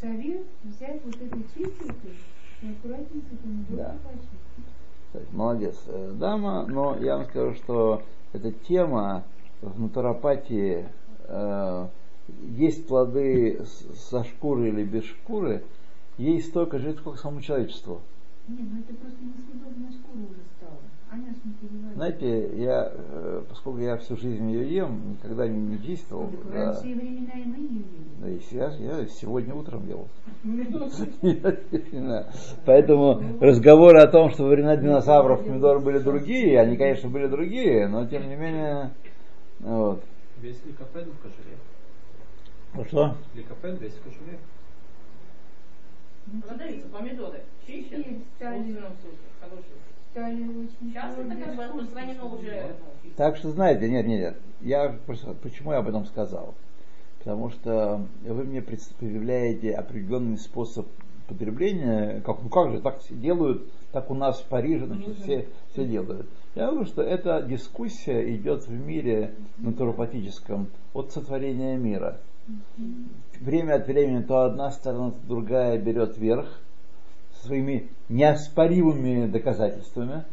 совет 0.00 0.46
взять 0.64 1.04
вот 1.04 1.14
эту 1.16 1.38
чистилку 1.54 2.08
и 2.62 2.70
аккуратненько 2.70 3.36
помидоры 3.36 3.76
да. 3.76 5.20
Молодец, 5.32 5.76
э, 5.86 6.12
дама, 6.14 6.66
но 6.66 6.96
я 6.98 7.16
вам 7.16 7.26
скажу, 7.26 7.54
что 7.56 8.02
эта 8.32 8.50
тема 8.50 9.24
в 9.60 9.80
натуропатии 9.80 10.86
э, 11.28 11.88
есть 12.56 12.86
плоды 12.86 13.64
со 13.94 14.24
шкуры 14.24 14.68
или 14.68 14.84
без 14.84 15.04
шкуры, 15.04 15.62
ей 16.18 16.40
столько 16.40 16.78
жить, 16.78 16.98
сколько 16.98 17.18
самому 17.18 17.40
человечеству. 17.40 18.00
Нет, 18.48 18.68
ну 18.72 18.80
это 18.80 18.94
просто 18.94 19.18
несъедобная 19.22 19.92
шкура 19.92 20.18
уже 20.18 20.40
стала. 20.56 20.78
Аня 21.12 21.34
Знаете, 21.94 22.56
я, 22.56 22.90
э, 22.90 23.42
поскольку 23.48 23.78
я 23.80 23.98
всю 23.98 24.16
жизнь 24.16 24.50
ее 24.50 24.76
ем, 24.76 25.10
никогда 25.10 25.46
не, 25.46 25.60
не 25.60 25.82
чистил. 25.82 26.30
Да, 26.50 26.72
все 26.72 26.94
времена 26.94 27.32
и 27.34 27.44
мы 27.44 27.58
ели. 27.58 27.84
Да, 28.18 28.30
и 28.30 28.40
я, 28.50 28.98
я 28.98 29.06
сегодня 29.08 29.54
утром 29.54 29.86
ел. 29.86 30.08
Поэтому 32.64 33.20
разговоры 33.40 34.00
о 34.00 34.08
том, 34.08 34.30
что 34.30 34.44
во 34.44 34.48
времена 34.50 34.76
динозавров 34.76 35.44
помидоры 35.44 35.80
были 35.80 35.98
другие, 35.98 36.58
они, 36.58 36.78
конечно, 36.78 37.10
были 37.10 37.26
другие, 37.26 37.88
но 37.88 38.06
тем 38.06 38.28
не 38.28 38.34
менее, 38.34 38.90
вот. 39.60 40.02
Весь 40.40 40.64
ликофен 40.64 41.10
в 41.12 41.18
кошеле. 41.22 41.58
Ну 42.74 42.84
что? 42.86 43.16
Ликофен 43.34 43.76
весь 43.76 43.92
в 43.92 44.02
кошеле. 44.02 44.38
Продаются 46.46 46.88
помидоры. 46.88 47.42
Чищены. 47.66 48.22
Сейчас 50.14 51.18
это 51.18 51.36
как 51.36 51.56
бы 51.56 51.62
распространено 51.64 52.24
уже. 52.26 52.74
Так 53.16 53.36
что 53.36 53.50
знаете, 53.50 53.88
нет, 53.88 54.06
нет, 54.06 54.20
нет. 54.20 54.36
Я 54.60 54.98
почему 55.42 55.72
я 55.72 55.78
об 55.78 55.88
этом 55.88 56.04
сказал? 56.06 56.54
Потому 57.18 57.50
что 57.50 58.06
вы 58.22 58.44
мне 58.44 58.60
предъявляете 58.60 59.72
определенный 59.74 60.38
способ 60.38 60.86
потребления, 61.28 62.20
как, 62.20 62.42
ну 62.42 62.48
как 62.48 62.72
же, 62.72 62.80
так 62.80 63.00
все 63.00 63.14
делают, 63.14 63.70
так 63.92 64.10
у 64.10 64.14
нас 64.14 64.40
в 64.40 64.46
Париже, 64.46 64.86
значит, 64.86 65.08
ну, 65.08 65.14
все, 65.14 65.48
все 65.70 65.86
делают. 65.86 66.28
Я 66.54 66.66
говорю, 66.66 66.84
что 66.84 67.00
эта 67.02 67.40
дискуссия 67.42 68.34
идет 68.34 68.66
в 68.66 68.72
мире 68.72 69.34
натуропатическом 69.58 70.68
от 70.92 71.12
сотворения 71.12 71.76
мира 71.76 72.18
время 73.40 73.74
от 73.74 73.86
времени 73.86 74.22
то 74.22 74.42
одна 74.42 74.70
сторона, 74.70 75.10
то 75.10 75.26
другая 75.26 75.78
берет 75.78 76.16
верх 76.18 76.60
со 77.34 77.46
своими 77.46 77.90
неоспоримыми 78.08 79.26
доказательствами. 79.26 80.24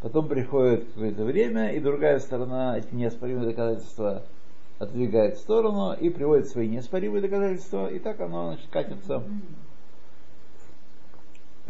Потом 0.00 0.28
приходит 0.28 0.84
какое-то 0.92 1.24
время, 1.24 1.72
и 1.72 1.80
другая 1.80 2.20
сторона 2.20 2.78
эти 2.78 2.94
неоспоримые 2.94 3.48
доказательства 3.48 4.22
отодвигает 4.78 5.36
в 5.36 5.40
сторону 5.40 5.92
и 5.92 6.08
приводит 6.08 6.48
свои 6.48 6.68
неоспоримые 6.68 7.20
доказательства, 7.20 7.88
и 7.88 7.98
так 7.98 8.20
оно 8.20 8.48
значит, 8.48 8.68
катится 8.70 9.24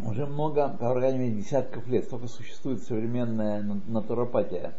уже 0.05 0.27
много, 0.27 0.69
по 0.69 0.95
крайней 0.95 1.19
мере, 1.19 1.37
десятков 1.37 1.87
лет, 1.89 2.09
только 2.09 2.29
существует 2.29 2.83
современная 2.83 3.63
натуропатия. 3.87 4.75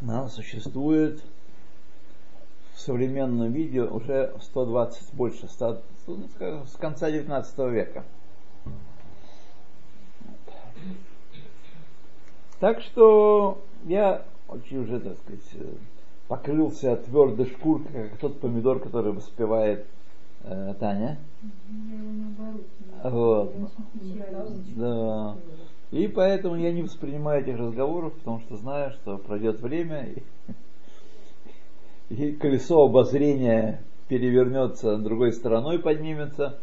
Она 0.00 0.28
существует 0.28 1.22
в 2.74 2.80
современном 2.80 3.52
виде 3.52 3.82
уже 3.82 4.34
120 4.40 5.14
больше, 5.14 5.48
100, 5.48 5.82
ну, 6.06 6.28
с 6.66 6.76
конца 6.76 7.10
19 7.10 7.58
века. 7.70 8.04
Так 12.60 12.80
что 12.80 13.60
я 13.84 14.24
очень 14.48 14.78
уже, 14.78 15.00
так 15.00 15.16
сказать, 15.18 15.74
покрылся 16.28 16.96
твердой 16.96 17.46
шкуркой, 17.46 18.10
как 18.10 18.18
тот 18.18 18.40
помидор, 18.40 18.80
который 18.80 19.12
воспевает 19.12 19.86
э, 20.42 20.74
Таня. 20.78 21.18
Вот. 23.02 23.54
Да. 24.76 25.36
И 25.90 26.06
поэтому 26.06 26.56
я 26.56 26.70
не 26.70 26.82
воспринимаю 26.82 27.42
этих 27.42 27.58
разговоров, 27.58 28.12
потому 28.14 28.40
что 28.40 28.56
знаю, 28.56 28.92
что 28.92 29.16
пройдет 29.16 29.60
время, 29.60 30.06
и, 32.10 32.14
и 32.14 32.32
колесо 32.32 32.84
обозрения 32.84 33.82
перевернется 34.08 34.98
другой 34.98 35.32
стороной, 35.32 35.78
поднимется. 35.78 36.58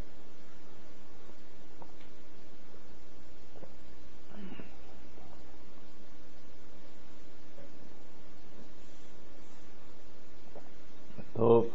То 11.34 11.68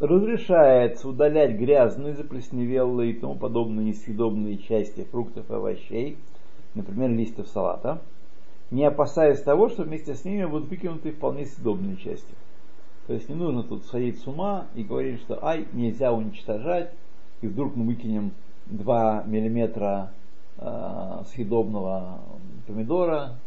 разрешается 0.00 1.08
удалять 1.08 1.56
грязные, 1.58 2.14
заплесневелые 2.14 3.12
и 3.12 3.18
тому 3.18 3.34
подобные 3.34 3.88
несъедобные 3.88 4.58
части 4.58 5.04
фруктов 5.04 5.50
и 5.50 5.54
овощей, 5.54 6.18
например, 6.74 7.10
листьев 7.10 7.48
салата, 7.48 8.00
не 8.70 8.84
опасаясь 8.84 9.42
того, 9.42 9.68
что 9.68 9.82
вместе 9.82 10.14
с 10.14 10.24
ними 10.24 10.44
будут 10.44 10.70
выкинуты 10.70 11.12
вполне 11.12 11.46
съедобные 11.46 11.96
части. 11.96 12.34
То 13.06 13.14
есть 13.14 13.28
не 13.28 13.34
нужно 13.34 13.62
тут 13.62 13.84
сходить 13.84 14.20
с 14.20 14.26
ума 14.26 14.66
и 14.74 14.82
говорить, 14.82 15.20
что 15.20 15.44
ай, 15.44 15.66
нельзя 15.72 16.12
уничтожать, 16.12 16.92
и 17.40 17.46
вдруг 17.46 17.74
мы 17.74 17.86
выкинем 17.86 18.32
2 18.66 19.24
миллиметра 19.26 20.12
э, 20.58 21.22
съедобного 21.32 22.20
помидора, 22.66 23.38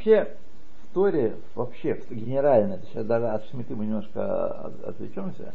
Вообще, 0.00 0.34
в 0.82 0.94
Торе, 0.94 1.36
вообще, 1.54 2.00
генерально, 2.08 2.80
сейчас 2.88 3.04
даже 3.04 3.28
от 3.28 3.44
Шмиты 3.50 3.76
мы 3.76 3.84
немножко 3.84 4.72
отвлечемся, 4.86 5.52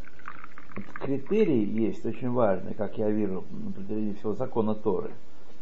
критерий 0.99 1.63
есть 1.63 2.05
очень 2.05 2.29
важный, 2.29 2.75
как 2.75 2.95
я 2.99 3.09
вижу, 3.09 3.43
на 3.49 3.71
протяжении 3.71 4.13
всего 4.13 4.35
закона 4.35 4.75
Торы. 4.75 5.09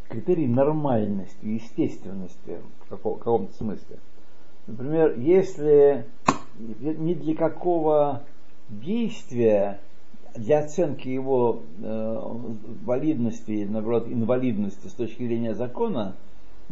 Критерий 0.09 0.47
нормальности, 0.47 1.45
естественности 1.45 2.59
в 2.89 2.97
каком-то 2.97 3.53
смысле. 3.53 3.99
Например, 4.67 5.17
если 5.17 6.05
ни 6.59 7.13
для 7.13 7.35
какого 7.35 8.23
действия 8.67 9.79
для 10.35 10.59
оценки 10.59 11.07
его 11.07 11.61
э, 11.81 12.21
валидности, 12.83 13.65
наоборот, 13.69 14.07
инвалидности 14.09 14.87
с 14.87 14.93
точки 14.93 15.25
зрения 15.25 15.55
закона, 15.55 16.17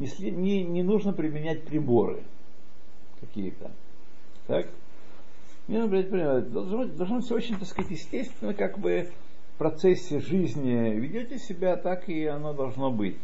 не, 0.01 0.31
не, 0.31 0.63
не 0.63 0.83
нужно 0.83 1.13
применять 1.13 1.63
приборы 1.63 2.23
какие-то. 3.19 3.71
Так? 4.47 4.67
Не 5.67 5.77
нужно 5.77 5.89
применять 5.89 6.09
приборы. 6.09 6.41
Должно, 6.41 6.85
должно 6.85 7.21
все 7.21 7.35
очень, 7.35 7.57
так 7.57 7.67
сказать, 7.67 7.91
естественно, 7.91 8.53
как 8.53 8.79
бы 8.79 9.09
в 9.55 9.57
процессе 9.57 10.19
жизни 10.19 10.95
ведете 10.95 11.37
себя, 11.37 11.77
так 11.77 12.09
и 12.09 12.25
оно 12.25 12.53
должно 12.53 12.91
быть. 12.91 13.17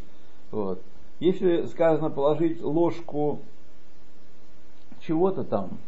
Вот. 0.52 0.82
Если 1.20 1.66
сказано 1.66 2.12
положить 2.12 2.62
ложку 2.62 3.40
чего-то 5.02 5.44
там, 5.44 5.80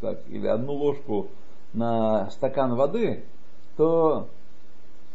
так, 0.00 0.20
или 0.28 0.46
одну 0.46 0.72
ложку 0.72 1.28
на 1.72 2.30
стакан 2.30 2.74
воды, 2.74 3.22
то 3.76 4.28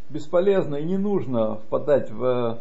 бесполезно 0.09 0.75
и 0.75 0.85
не 0.85 0.97
нужно 0.97 1.55
впадать 1.55 2.09
в 2.09 2.59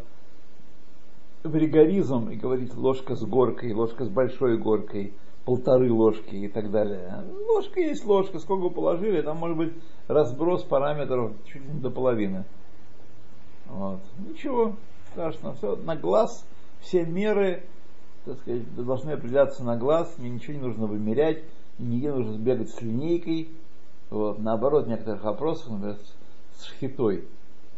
в 1.49 1.57
ригоризм 1.57 2.29
и 2.31 2.37
говорить 2.37 2.75
ложка 2.75 3.15
с 3.15 3.23
горкой, 3.25 3.73
ложка 3.73 4.05
с 4.05 4.09
большой 4.09 4.59
горкой, 4.59 5.13
полторы 5.45 5.93
ложки 5.93 6.35
и 6.35 6.49
так 6.49 6.71
далее. 6.71 7.25
Ложка 7.49 7.81
есть 7.81 8.05
ложка, 8.05 8.39
сколько 8.39 8.69
положили, 8.69 9.23
там 9.23 9.39
может 9.39 9.57
быть 9.57 9.73
разброс 10.09 10.63
параметров 10.65 11.33
чуть 11.47 11.65
не 11.65 11.81
до 11.81 11.91
половины. 11.91 12.45
Вот. 13.67 14.01
Ничего 14.29 14.75
страшного, 15.13 15.55
все 15.55 15.77
на 15.77 15.97
глаз, 15.97 16.47
все 16.81 17.05
меры 17.05 17.63
так 18.25 18.39
сказать, 18.41 18.75
должны 18.75 19.13
определяться 19.13 19.63
на 19.63 19.77
глаз, 19.77 20.15
мне 20.19 20.31
ничего 20.31 20.55
не 20.55 20.61
нужно 20.61 20.87
вымерять, 20.87 21.45
нигде 21.79 22.13
нужно 22.13 22.33
сбегать 22.33 22.71
с 22.71 22.83
линейкой. 22.83 23.51
Вот. 24.11 24.41
Наоборот, 24.41 24.87
в 24.87 24.89
некоторых 24.89 25.23
вопросах, 25.23 25.71
например, 25.71 25.97
с 26.57 26.65
шхитой. 26.65 27.25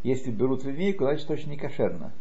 Если 0.01 0.31
берут 0.31 0.63
линейку, 0.63 1.03
значит 1.03 1.27
точно 1.27 1.51
не 1.51 1.57
кошерно 1.57 2.11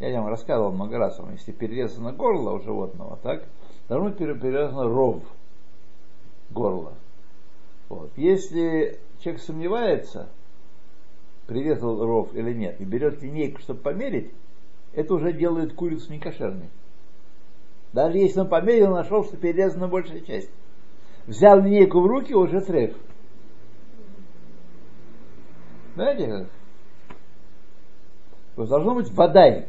я 0.00 0.20
вам 0.20 0.30
рассказывал 0.30 0.72
много 0.72 0.98
раз, 0.98 1.20
если 1.32 1.52
перерезано 1.52 2.12
горло 2.12 2.52
у 2.52 2.60
животного, 2.60 3.18
так, 3.22 3.44
должно 3.88 4.10
быть 4.10 4.18
перерезано 4.18 4.84
ров 4.84 5.22
горла. 6.50 6.94
Вот. 7.88 8.10
Если 8.16 8.98
человек 9.20 9.42
сомневается, 9.42 10.28
прирезал 11.46 12.04
ров 12.04 12.34
или 12.34 12.52
нет, 12.52 12.80
и 12.80 12.84
берет 12.84 13.22
линейку, 13.22 13.60
чтобы 13.60 13.80
померить, 13.80 14.32
это 14.92 15.14
уже 15.14 15.32
делает 15.32 15.74
курицу 15.74 16.12
некошерной. 16.12 16.70
Даже 17.92 18.18
если 18.18 18.40
он 18.40 18.48
померил, 18.48 18.90
нашел, 18.90 19.24
что 19.24 19.36
перерезана 19.36 19.88
большая 19.88 20.20
часть. 20.20 20.50
Взял 21.26 21.60
линейку 21.60 22.00
в 22.00 22.06
руки, 22.06 22.34
уже 22.34 22.60
треф. 22.60 22.94
Знаете 25.94 26.26
как? 28.56 28.68
Должно 28.68 28.94
быть 28.94 29.10
вода. 29.12 29.64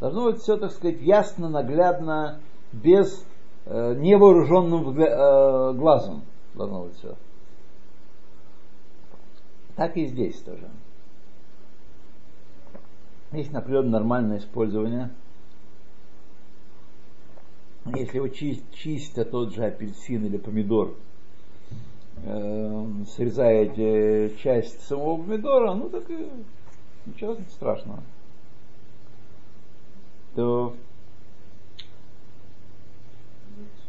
Должно 0.00 0.32
быть 0.32 0.40
все, 0.40 0.56
так 0.56 0.72
сказать, 0.72 1.00
ясно, 1.02 1.50
наглядно, 1.50 2.40
без 2.72 3.24
э, 3.66 3.94
невооруженным 3.96 4.98
э, 4.98 5.74
глазом. 5.74 6.22
Должно 6.54 6.84
быть 6.84 6.96
все. 6.96 7.16
Так 9.76 9.96
и 9.98 10.06
здесь 10.06 10.40
тоже. 10.40 10.68
Есть, 13.32 13.52
например, 13.52 13.84
нормальное 13.84 14.38
использование. 14.38 15.10
Если 17.94 18.18
вы 18.18 18.30
чист, 18.30 18.62
чистя 18.72 19.24
тот 19.24 19.54
же 19.54 19.64
апельсин 19.64 20.24
или 20.24 20.38
помидор, 20.38 20.94
э, 22.24 22.86
срезаете 23.14 24.34
часть 24.38 24.80
самого 24.82 25.22
помидора, 25.22 25.74
ну 25.74 25.90
так 25.90 26.08
и 26.10 26.30
ничего 27.06 27.36
страшного 27.50 28.02
то 30.34 30.74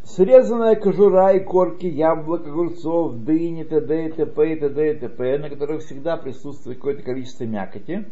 срезанная 0.04 0.76
кожура 0.76 1.34
и 1.34 1.40
корки 1.40 1.86
яблок, 1.86 2.46
огурцов, 2.48 3.24
дыни, 3.24 3.64
т.д. 3.64 4.08
и 4.08 4.12
т.п. 4.12 4.54
и 4.54 4.60
т.д. 4.60 4.92
и 4.92 5.00
т.п., 5.00 5.38
на 5.38 5.50
которых 5.50 5.84
всегда 5.84 6.18
присутствует 6.18 6.78
какое-то 6.78 7.04
количество 7.04 7.46
мякоти, 7.46 8.06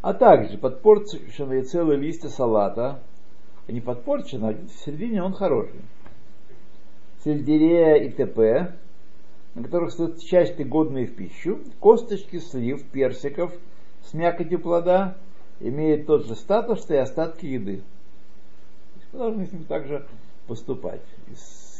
а 0.00 0.14
также 0.14 0.58
подпорченные 0.58 1.62
целые 1.62 1.98
листья 1.98 2.28
салата, 2.28 3.00
не 3.68 3.80
подпорчено, 3.80 4.48
а 4.48 4.52
в 4.52 4.84
середине 4.84 5.22
он 5.22 5.32
хороший, 5.32 5.80
сельдерея 7.22 7.96
и 7.96 8.10
т.п., 8.10 8.74
на 9.54 9.62
которых 9.62 9.92
стоят 9.92 10.20
части 10.20 10.62
годные 10.62 11.06
в 11.06 11.14
пищу, 11.14 11.60
косточки 11.78 12.38
слив, 12.38 12.84
персиков 12.90 13.52
с 14.02 14.12
мякотью 14.12 14.58
плода, 14.58 15.16
имеет 15.68 16.06
тот 16.06 16.26
же 16.26 16.34
статус, 16.34 16.82
что 16.82 16.94
и 16.94 16.98
остатки 16.98 17.46
еды. 17.46 17.82
Мы 19.12 19.18
должны 19.18 19.46
с 19.46 19.52
ним 19.52 19.64
также 19.64 20.06
поступать. 20.46 21.02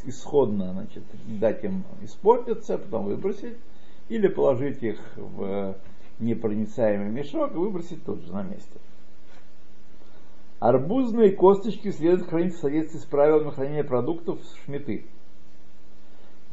Исходно, 0.07 0.73
значит, 0.73 1.03
дать 1.27 1.65
им 1.65 1.85
испортиться, 2.03 2.79
потом 2.79 3.07
выбросить, 3.07 3.57
или 4.09 4.29
положить 4.29 4.83
их 4.83 5.01
в 5.17 5.77
непроницаемый 6.19 7.11
мешок 7.11 7.53
и 7.53 7.57
выбросить 7.57 8.05
тут 8.05 8.23
же 8.23 8.33
на 8.33 8.43
месте. 8.43 8.79
Арбузные 10.61 11.33
косточки 11.33 11.91
следует 11.91 12.29
хранить 12.29 12.55
в 12.55 12.61
соответствии 12.61 12.99
с 12.99 13.05
правилами 13.05 13.51
хранения 13.51 13.85
продуктов 13.85 14.39
шметы. 14.65 15.05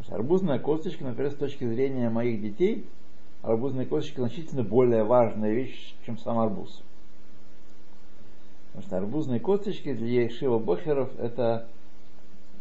Арбузная 0.10 0.60
косточка, 0.60 1.06
например, 1.06 1.32
с 1.32 1.36
точки 1.36 1.66
зрения 1.66 2.10
моих 2.10 2.42
детей, 2.42 2.86
арбузная 3.44 3.86
косточка 3.86 4.22
значительно 4.22 4.64
более 4.64 5.04
важная 5.04 5.54
вещь, 5.54 5.96
чем 6.06 6.18
сам 6.18 6.40
арбуз. 6.40 6.82
Потому 8.72 8.88
что 8.88 8.98
арбузные 8.98 9.40
косточки 9.40 9.94
для 9.94 10.24
Ешива 10.24 10.58
Бохеров 10.58 11.10
это 11.20 11.68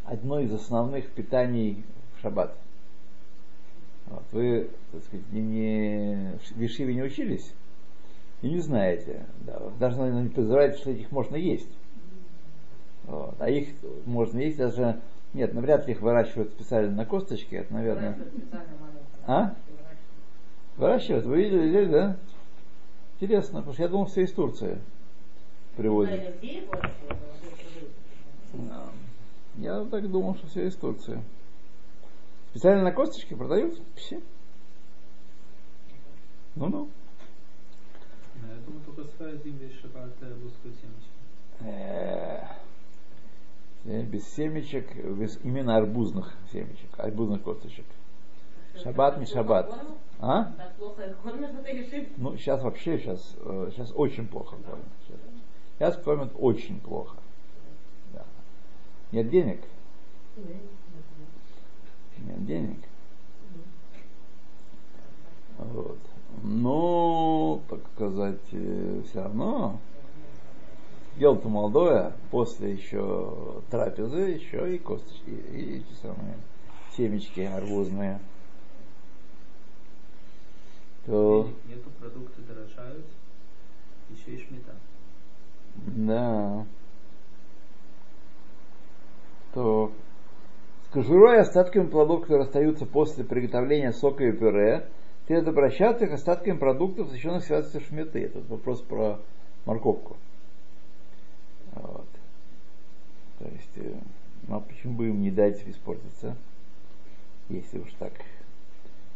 одно 0.04 0.40
из 0.40 0.52
основных 0.52 1.08
питаний 1.10 1.84
в 2.16 2.22
шаббат. 2.22 2.56
Вот. 4.06 4.24
Вы, 4.32 4.70
так 4.90 5.04
сказать, 5.04 5.30
не, 5.30 5.40
не, 5.40 6.38
в 6.56 6.60
Ешиве 6.60 6.94
не 6.94 7.02
учились 7.02 7.52
и 8.42 8.50
не 8.50 8.58
знаете. 8.58 9.24
Да, 9.46 9.60
даже, 9.78 9.98
наверное, 9.98 10.24
не 10.24 10.28
подозреваете, 10.30 10.78
что 10.78 10.90
их 10.90 11.12
можно 11.12 11.36
есть. 11.36 11.70
Вот. 13.04 13.36
А 13.38 13.48
их 13.48 13.68
можно 14.04 14.40
есть 14.40 14.56
даже... 14.56 15.00
Нет, 15.32 15.54
навряд 15.54 15.86
ли 15.86 15.92
их 15.92 16.00
выращивают 16.00 16.50
специально 16.50 16.90
на 16.90 17.06
косточке. 17.06 17.58
Это, 17.58 17.72
наверное... 17.72 18.18
А? 19.26 19.54
Выращивают? 20.76 21.24
Вы 21.24 21.44
видели, 21.44 21.84
да? 21.84 22.16
Интересно, 23.20 23.58
потому 23.58 23.74
что 23.74 23.82
я 23.82 23.88
думал, 23.88 24.06
все 24.06 24.22
из 24.22 24.32
Турции 24.32 24.78
привозят. 25.76 26.20
Я 29.56 29.84
так 29.84 30.10
думал, 30.10 30.34
что 30.36 30.46
все 30.46 30.66
из 30.66 30.76
Турции. 30.76 31.22
Специально 32.50 32.82
на 32.82 32.92
косточке 32.92 33.36
продают 33.36 33.80
все. 33.96 34.20
Ну-ну. 36.56 36.88
Я 38.42 38.56
думаю, 38.66 38.84
только 38.84 39.04
сфарадим 39.12 39.56
без 39.58 39.72
шабата 39.74 40.28
русскую 40.42 40.74
семечку. 40.74 41.10
Без 43.84 44.28
семечек, 44.34 44.94
без 45.16 45.38
именно 45.44 45.76
арбузных 45.76 46.34
семечек, 46.52 46.90
арбузных 46.98 47.42
косточек. 47.42 47.86
Шаббат 48.82 49.18
не 49.18 49.26
шаббат. 49.26 49.72
А? 50.20 50.52
Ну, 52.16 52.36
сейчас 52.36 52.62
вообще, 52.62 52.98
сейчас, 52.98 53.36
сейчас 53.70 53.92
очень 53.94 54.26
плохо 54.26 54.56
кормят. 54.56 54.86
Сейчас 55.80 55.96
кормят 55.96 56.30
очень 56.38 56.78
плохо. 56.78 57.16
Да. 58.12 58.22
Нет 59.12 59.30
денег. 59.30 59.62
Нет 62.18 62.44
денег. 62.44 62.84
Вот. 65.56 65.98
Ну, 66.42 67.62
так 67.66 67.80
сказать, 67.94 68.42
э, 68.52 69.02
все 69.08 69.22
равно 69.22 69.80
дело-то 71.16 71.48
молодое, 71.48 72.12
после 72.30 72.74
еще 72.74 73.62
трапезы, 73.70 74.20
еще 74.20 74.74
и 74.74 74.78
косточки, 74.78 75.30
и 75.30 75.78
эти 75.78 75.92
самые 76.02 76.36
семечки 76.94 77.40
арбузные. 77.40 78.20
То... 81.06 81.48
Нету 81.66 81.88
продукты 81.98 82.42
дорожают, 82.42 83.06
еще 84.10 84.32
и 84.32 84.46
шмета. 84.46 84.74
Да. 85.74 86.66
То 89.54 89.92
с 90.84 90.92
кожурой 90.92 91.36
и 91.36 91.40
остатками 91.40 91.86
плодов, 91.86 92.22
которые 92.22 92.44
остаются 92.44 92.86
после 92.86 93.24
приготовления 93.24 93.92
сока 93.92 94.24
и 94.24 94.32
пюре, 94.32 94.88
следует 95.26 95.48
обращаться 95.48 96.06
к 96.06 96.12
остаткам 96.12 96.58
продуктов, 96.58 97.08
защищенных 97.08 97.44
связанных 97.44 97.86
шметы. 97.86 98.24
Это 98.24 98.40
вопрос 98.48 98.82
про 98.82 99.20
морковку. 99.66 100.16
Вот. 101.72 102.08
То 103.38 103.44
есть, 103.44 103.70
э, 103.76 103.94
ну 104.48 104.56
а 104.56 104.60
почему 104.60 104.94
бы 104.94 105.08
им 105.08 105.20
не 105.20 105.30
дать 105.30 105.62
испортиться, 105.68 106.36
если 107.48 107.78
уж 107.78 107.92
так? 107.98 108.12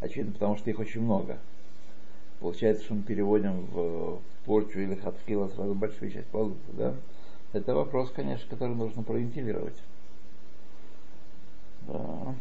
Очевидно, 0.00 0.32
потому 0.32 0.56
что 0.56 0.70
их 0.70 0.78
очень 0.78 1.02
много. 1.02 1.38
Получается, 2.40 2.84
что 2.84 2.94
мы 2.94 3.02
переводим 3.02 3.66
в 3.72 4.20
порчу 4.44 4.80
или 4.80 4.94
хатфила 4.94 5.48
сразу 5.48 5.74
большую 5.74 6.10
часть 6.10 6.26
продуктов, 6.28 6.76
да? 6.76 6.94
Это 7.52 7.74
вопрос, 7.74 8.10
конечно, 8.10 8.46
который 8.50 8.74
нужно 8.74 9.02
провентилировать. 9.02 9.80
Да. 11.86 12.34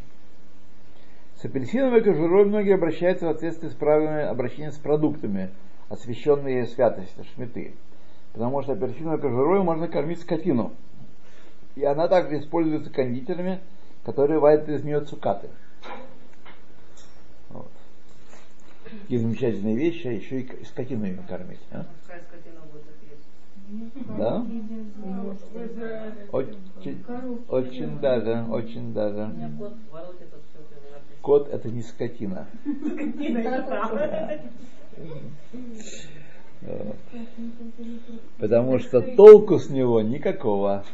С 1.37 1.45
апельсиновой 1.45 2.01
кожурой 2.01 2.45
многие 2.45 2.75
обращаются 2.75 3.25
в 3.25 3.29
соответствии 3.29 3.69
с 3.69 3.73
правилами 3.73 4.23
обращения 4.23 4.71
с 4.71 4.77
продуктами, 4.77 5.51
освященные 5.89 6.65
святостью, 6.67 7.25
шметы. 7.35 7.73
Потому 8.33 8.61
что 8.63 8.73
апельсиновой 8.73 9.19
кожурой 9.19 9.61
можно 9.61 9.87
кормить 9.87 10.21
скотину. 10.21 10.73
И 11.75 11.83
она 11.83 12.07
также 12.07 12.39
используется 12.39 12.89
кондитерами, 12.89 13.59
которые 14.03 14.39
варят 14.39 14.67
из 14.69 14.83
нее 14.83 15.01
цукаты. 15.01 15.49
Вот. 17.49 17.71
Такие 19.01 19.19
замечательные 19.19 19.75
вещи, 19.75 20.07
а 20.07 20.11
еще 20.11 20.41
и 20.41 20.65
скотину 20.65 21.05
ими 21.05 21.21
кормить. 21.27 21.59
А? 21.71 21.85
Да? 24.17 24.45
Очень, 26.31 27.03
очень 27.47 27.99
даже, 27.99 28.45
очень 28.49 28.93
даже. 28.93 29.31
Кот 31.21 31.49
это 31.49 31.69
не 31.69 31.81
скотина. 31.81 32.47
Потому 38.37 38.79
что 38.79 39.01
толку 39.01 39.59
с 39.59 39.69
него 39.69 40.01
никакого. 40.01 40.85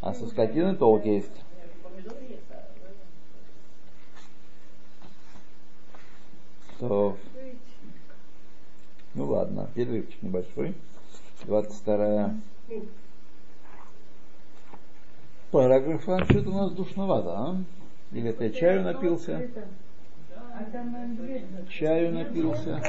А 0.00 0.14
со 0.14 0.26
скотины 0.26 0.76
толк 0.76 1.04
есть. 1.04 1.32
То, 6.80 7.18
ну 9.14 9.26
ладно, 9.26 9.68
перерывчик 9.74 10.22
небольшой. 10.22 10.74
22 11.44 12.36
параграфа. 15.50 16.24
Что-то 16.24 16.48
у 16.48 16.54
нас 16.54 16.72
душновато, 16.72 17.30
а? 17.30 17.56
Или 18.12 18.30
это 18.30 18.44
я 18.44 18.50
чаю 18.50 18.82
напился? 18.82 19.50
Чаю 21.68 22.14
напился. 22.14 22.82